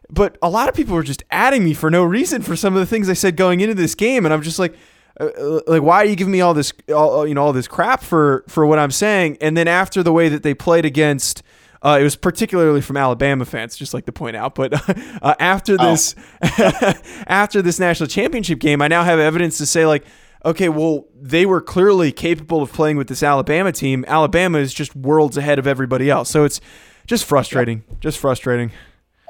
But 0.08 0.38
a 0.40 0.48
lot 0.48 0.68
of 0.68 0.76
people 0.76 0.94
were 0.94 1.02
just 1.02 1.24
adding 1.32 1.64
me 1.64 1.74
for 1.74 1.90
no 1.90 2.04
reason 2.04 2.42
for 2.42 2.54
some 2.54 2.74
of 2.74 2.78
the 2.78 2.86
things 2.86 3.10
I 3.10 3.14
said 3.14 3.36
going 3.36 3.60
into 3.60 3.74
this 3.74 3.96
game, 3.96 4.24
and 4.24 4.32
I'm 4.32 4.42
just 4.42 4.60
like, 4.60 4.76
uh, 5.18 5.24
uh 5.24 5.60
like 5.66 5.82
why 5.82 5.96
are 5.96 6.04
you 6.04 6.14
giving 6.14 6.30
me 6.30 6.40
all 6.40 6.54
this, 6.54 6.72
all, 6.94 7.26
you 7.26 7.34
know, 7.34 7.42
all 7.42 7.52
this 7.52 7.66
crap 7.66 8.04
for 8.04 8.44
for 8.46 8.64
what 8.64 8.78
I'm 8.78 8.92
saying? 8.92 9.38
And 9.40 9.56
then 9.56 9.66
after 9.66 10.00
the 10.00 10.12
way 10.12 10.28
that 10.28 10.42
they 10.42 10.54
played 10.54 10.84
against. 10.84 11.42
Uh, 11.82 11.98
it 12.00 12.02
was 12.02 12.16
particularly 12.16 12.80
from 12.80 12.96
Alabama 12.96 13.44
fans, 13.44 13.76
just 13.76 13.94
like 13.94 14.06
to 14.06 14.12
point 14.12 14.34
out. 14.34 14.54
But 14.56 14.72
uh, 15.22 15.34
after 15.38 15.76
oh. 15.78 15.90
this, 15.90 16.16
oh. 16.42 16.92
after 17.26 17.62
this 17.62 17.78
national 17.78 18.08
championship 18.08 18.58
game, 18.58 18.80
I 18.80 18.88
now 18.88 19.04
have 19.04 19.20
evidence 19.20 19.58
to 19.58 19.66
say 19.66 19.86
like, 19.86 20.04
okay, 20.46 20.68
well, 20.68 21.04
they 21.14 21.44
were 21.44 21.60
clearly 21.60 22.12
capable 22.12 22.62
of 22.62 22.72
playing 22.72 22.96
with 22.96 23.08
this 23.08 23.22
Alabama 23.22 23.72
team. 23.72 24.04
Alabama 24.08 24.58
is 24.58 24.72
just 24.72 24.94
worlds 24.96 25.36
ahead 25.36 25.58
of 25.58 25.66
everybody 25.66 26.08
else. 26.08 26.30
So 26.30 26.44
it's 26.44 26.60
just 27.06 27.24
frustrating. 27.24 27.82
Just 28.00 28.18
frustrating. 28.18 28.70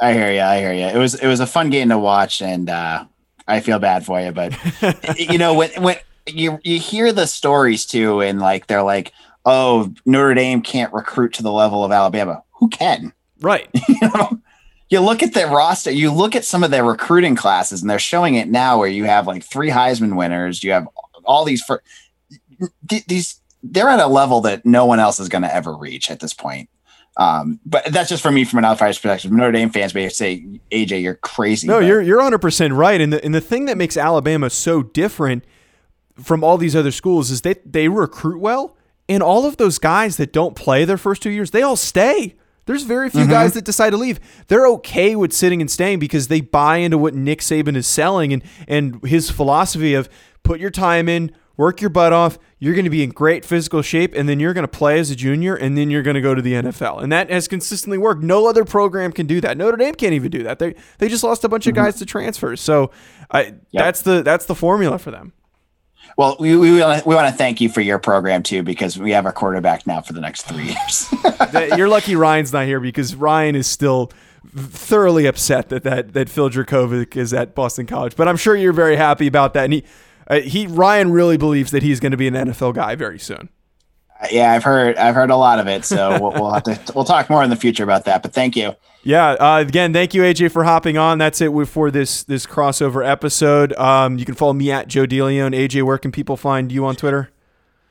I 0.01 0.13
hear 0.13 0.31
you. 0.31 0.41
I 0.41 0.59
hear 0.59 0.73
you. 0.73 0.87
It 0.87 0.99
was 0.99 1.15
it 1.15 1.27
was 1.27 1.41
a 1.41 1.47
fun 1.47 1.71
game 1.71 1.89
to 1.89 1.99
watch, 1.99 2.43
and 2.43 2.69
uh, 2.69 3.07
I 3.49 3.61
feel 3.61 3.79
bad 3.79 4.05
for 4.05 4.21
you, 4.21 4.31
but 4.31 4.55
you 5.19 5.39
know 5.39 5.55
when 5.55 5.71
when 5.83 5.97
you 6.27 6.59
you 6.63 6.79
hear 6.79 7.13
the 7.13 7.27
stories 7.27 7.87
too, 7.87 8.21
and 8.21 8.39
like 8.39 8.67
they're 8.67 8.83
like, 8.83 9.13
oh, 9.47 9.93
Notre 10.05 10.35
Dame 10.35 10.61
can't 10.61 10.93
recruit 10.93 11.33
to 11.35 11.43
the 11.43 11.53
level 11.53 11.83
of 11.83 11.93
Alabama. 11.93 12.43
Who 12.59 12.69
can? 12.69 13.13
Right. 13.41 13.69
you 13.89 14.09
know. 14.15 14.41
You 14.89 15.01
look 15.01 15.21
at 15.25 15.35
the 15.35 15.47
roster, 15.49 15.91
you 15.91 16.13
look 16.13 16.37
at 16.37 16.45
some 16.45 16.63
of 16.63 16.71
their 16.71 16.85
recruiting 16.85 17.35
classes, 17.35 17.81
and 17.81 17.91
they're 17.91 17.99
showing 17.99 18.37
it 18.37 18.47
now 18.49 18.79
where 18.79 18.87
you 18.87 19.03
have 19.03 19.27
like 19.27 19.43
three 19.43 19.69
Heisman 19.69 20.17
winners, 20.17 20.63
you 20.63 20.71
have 20.71 20.87
all 21.27 21.45
these 21.45 21.63
for 21.63 21.83
these 22.83 23.41
they're 23.63 23.89
at 23.89 24.01
a 24.01 24.07
level 24.07 24.41
that 24.43 24.65
no 24.65 24.87
one 24.87 25.01
else 25.01 25.19
is 25.19 25.29
going 25.29 25.43
to 25.43 25.55
ever 25.55 25.77
reach 25.77 26.11
at 26.11 26.21
this 26.21 26.35
point. 26.35 26.69
Um, 27.17 27.61
but 27.65 27.87
that's 27.87 28.11
just 28.11 28.23
for 28.23 28.31
me 28.31 28.45
from 28.45 28.59
an 28.59 28.67
outsider's 28.67 28.99
perspective. 28.99 29.33
Notre 29.33 29.53
Dame 29.53 29.71
fans 29.71 29.95
may 29.95 30.09
say, 30.11 30.45
AJ, 30.71 31.03
you're 31.03 31.15
crazy. 31.15 31.67
No, 31.67 31.79
but. 31.79 31.87
you're 31.87 32.03
you're 32.03 32.19
100 32.19 32.39
percent 32.39 32.75
right. 32.75 33.01
And 33.01 33.13
the 33.13 33.25
and 33.25 33.35
the 33.35 33.41
thing 33.41 33.65
that 33.67 33.79
makes 33.79 33.97
Alabama 33.97 34.51
so 34.51 34.83
different 34.83 35.45
from 36.23 36.45
all 36.45 36.59
these 36.59 36.77
other 36.77 36.91
schools 36.91 37.31
is 37.31 37.41
they 37.41 37.55
they 37.65 37.89
recruit 37.89 38.39
well, 38.39 38.77
and 39.09 39.23
all 39.23 39.47
of 39.47 39.57
those 39.57 39.79
guys 39.79 40.19
that 40.19 40.33
don't 40.33 40.55
play 40.55 40.85
their 40.85 40.99
first 40.99 41.23
two 41.23 41.31
years, 41.31 41.53
they 41.53 41.63
all 41.63 41.77
stay. 41.77 42.37
There's 42.67 42.83
very 42.83 43.09
few 43.11 43.21
mm-hmm. 43.23 43.31
guys 43.31 43.55
that 43.55 43.65
decide 43.65 43.91
to 43.91 43.97
leave. 43.97 44.19
They're 44.49 44.67
okay 44.67 45.15
with 45.15 45.33
sitting 45.33 45.61
and 45.61 45.71
staying 45.71 46.01
because 46.01 46.27
they 46.27 46.41
buy 46.41 46.79
into 46.79 46.99
what 46.99 47.15
Nick 47.15 47.39
Saban 47.39 47.77
is 47.77 47.87
selling 47.87 48.33
and 48.35 48.43
and 48.69 49.03
his 49.05 49.31
philosophy 49.31 49.95
of 49.95 50.11
put 50.47 50.61
your 50.61 50.71
time 50.71 51.09
in, 51.09 51.33
work 51.57 51.81
your 51.81 51.91
butt 51.91 52.13
off. 52.13 52.39
You're 52.59 52.75
going 52.75 52.85
to 52.85 52.91
be 52.91 53.03
in 53.03 53.11
great 53.11 53.45
physical 53.45 53.83
shape, 53.83 54.15
and 54.15 54.29
then 54.29 54.41
you're 54.41 54.55
going 54.55 54.65
to 54.65 54.69
play 54.69 54.99
as 54.99 55.11
a 55.11 55.17
junior, 55.17 55.55
and 55.55 55.77
then 55.77 55.91
you're 55.91 56.03
going 56.03 56.15
to 56.15 56.21
go 56.21 56.35
to 56.35 56.41
the 56.41 56.55
NFL. 56.55 57.03
And 57.03 57.13
that 57.13 57.31
has 57.31 57.49
consistently 57.49 57.99
worked. 57.99 58.23
No 58.23 58.47
other 58.47 58.65
program 58.65 59.13
can 59.13 59.27
do 59.27 59.41
that. 59.43 59.59
Notre 59.59 59.77
Dame 59.77 59.95
can't 59.95 60.15
even 60.15 60.31
do 60.31 60.43
that. 60.45 60.59
They 60.59 60.75
they 60.99 61.09
just 61.09 61.23
lost 61.23 61.45
a 61.45 61.49
bunch 61.49 61.65
mm-hmm. 61.65 61.71
of 61.71 61.85
guys 61.85 61.97
to 61.97 62.07
transfers. 62.07 62.61
So 62.61 62.91
I, 63.31 63.43
yep. 63.43 63.57
that's 63.73 64.03
the 64.03 64.23
that's 64.23 64.47
the 64.47 64.55
formula 64.55 64.99
for 64.99 65.11
them. 65.11 65.33
Well, 66.17 66.37
we 66.41 66.57
we, 66.57 66.73
we 66.73 66.81
want 66.81 67.05
to 67.05 67.33
thank 67.33 67.61
you 67.61 67.69
for 67.69 67.83
your 67.83 67.99
program 67.99 68.43
too 68.43 68.63
because 68.63 68.99
we 68.99 69.11
have 69.11 69.27
our 69.27 69.33
quarterback 69.33 69.87
now 69.87 70.01
for 70.01 70.13
the 70.13 70.21
next 70.21 70.43
three 70.43 70.65
years. 70.73 71.13
You're 71.77 71.89
lucky 71.89 72.17
Ryan's 72.17 72.53
not 72.53 72.65
here 72.65 72.81
because 72.81 73.15
Ryan 73.15 73.55
is 73.55 73.67
still 73.67 74.13
thoroughly 74.55 75.27
upset 75.27 75.69
that 75.69 75.83
that 75.83 76.15
that 76.15 76.31
Phil 76.31 76.49
Jurkovec 76.49 77.17
is 77.17 77.35
at 77.35 77.55
Boston 77.55 77.87
College. 77.87 78.17
But 78.17 78.29
I'm 78.29 78.37
sure 78.37 78.57
you're 78.57 78.73
very 78.73 78.97
happy 78.97 79.27
about 79.27 79.55
that. 79.55 79.65
And 79.65 79.73
he 79.75 79.85
uh, 80.29 80.41
he 80.41 80.67
Ryan 80.67 81.13
really 81.13 81.37
believes 81.37 81.71
that 81.71 81.83
he's 81.83 82.01
going 82.01 82.13
to 82.13 82.17
be 82.17 82.29
an 82.29 82.35
NFL 82.35 82.75
guy 82.75 82.95
very 82.95 83.19
soon. 83.19 83.49
Uh, 84.21 84.27
yeah, 84.31 84.53
I've 84.53 84.65
heard 84.65 84.97
I've 84.97 85.15
heard 85.15 85.31
a 85.31 85.37
lot 85.37 85.59
of 85.59 85.69
it, 85.69 85.85
so 85.85 86.19
we'll, 86.21 86.33
we'll 86.33 86.53
have 86.53 86.63
to 86.65 86.81
we'll 86.95 87.05
talk 87.05 87.29
more 87.31 87.43
in 87.43 87.51
the 87.51 87.57
future 87.57 87.85
about 87.85 88.05
that. 88.07 88.23
But 88.23 88.33
thank 88.33 88.57
you. 88.57 88.75
Yeah. 89.03 89.31
Uh, 89.33 89.61
again, 89.61 89.93
thank 89.93 90.15
you, 90.15 90.23
AJ, 90.23 90.51
for 90.51 90.65
hopping 90.65 90.99
on. 90.99 91.19
That's 91.19 91.41
it 91.41 91.53
for 91.67 91.91
this 91.91 92.25
this 92.25 92.45
crossover 92.45 93.07
episode. 93.07 93.73
Um, 93.75 94.19
you 94.19 94.25
can 94.25 94.35
follow 94.35 94.53
me 94.53 94.73
at 94.73 94.89
Joe 94.89 95.07
DeLeon. 95.07 95.55
AJ, 95.55 95.85
where 95.85 95.99
can 95.99 96.11
people 96.11 96.37
find 96.37 96.73
you 96.73 96.85
on 96.85 96.97
Twitter? 96.97 97.31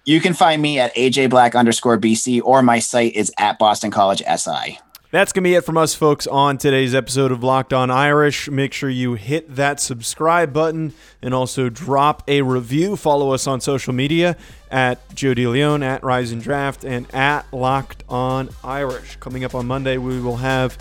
You 0.04 0.19
can 0.19 0.34
find 0.34 0.62
me 0.62 0.78
at 0.80 0.93
AJ 0.95 1.30
Black 1.30 1.56
underscore 1.56 1.98
BC, 1.98 2.41
or 2.43 2.62
my 2.62 2.80
site 2.80 3.15
is 3.15 3.32
at 3.39 3.58
Boston 3.58 3.91
College 3.91 4.21
SI. 4.38 4.78
That's 5.15 5.32
going 5.32 5.45
to 5.45 5.49
be 5.49 5.54
it 5.54 5.63
from 5.63 5.78
us, 5.78 5.95
folks, 5.95 6.28
on 6.28 6.58
today's 6.58 6.93
episode 6.93 7.32
of 7.32 7.41
Locked 7.41 7.71
On 7.71 7.89
Irish. 7.89 8.49
Make 8.49 8.73
sure 8.73 8.89
you 8.89 9.13
hit 9.13 9.56
that 9.56 9.80
subscribe 9.80 10.51
button 10.51 10.93
and 11.21 11.34
also 11.34 11.69
drop 11.69 12.21
a 12.28 12.41
review. 12.41 12.97
Follow 12.97 13.32
us 13.32 13.47
on 13.47 13.62
social 13.62 13.93
media 13.93 14.36
at 14.69 15.15
Joe 15.15 15.34
DeLeon, 15.34 15.86
at 15.86 16.04
Rise 16.04 16.34
and 16.34 16.43
Draft, 16.43 16.84
and 16.84 17.08
at 17.15 17.45
Locked 17.54 18.04
On 18.10 18.49
Irish. 18.62 19.15
Coming 19.21 19.45
up 19.45 19.56
on 19.56 19.65
Monday, 19.67 19.97
we 19.97 20.19
will 20.19 20.36
have 20.36 20.78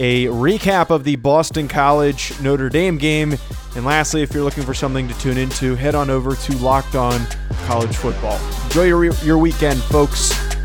a 0.00 0.24
recap 0.28 0.88
of 0.88 1.04
the 1.04 1.16
Boston 1.16 1.68
College 1.68 2.32
Notre 2.40 2.70
Dame 2.70 2.96
game. 2.96 3.36
And 3.74 3.84
lastly, 3.84 4.22
if 4.22 4.32
you're 4.32 4.42
looking 4.42 4.64
for 4.64 4.72
something 4.72 5.06
to 5.06 5.18
tune 5.18 5.36
into, 5.36 5.74
head 5.74 5.94
on 5.94 6.08
over 6.08 6.34
to 6.34 6.56
Locked 6.56 6.94
On 6.94 7.20
College 7.66 7.94
Football. 7.94 8.40
Enjoy 8.64 8.84
your, 8.84 9.04
your 9.16 9.36
weekend, 9.36 9.82
folks. 9.82 10.55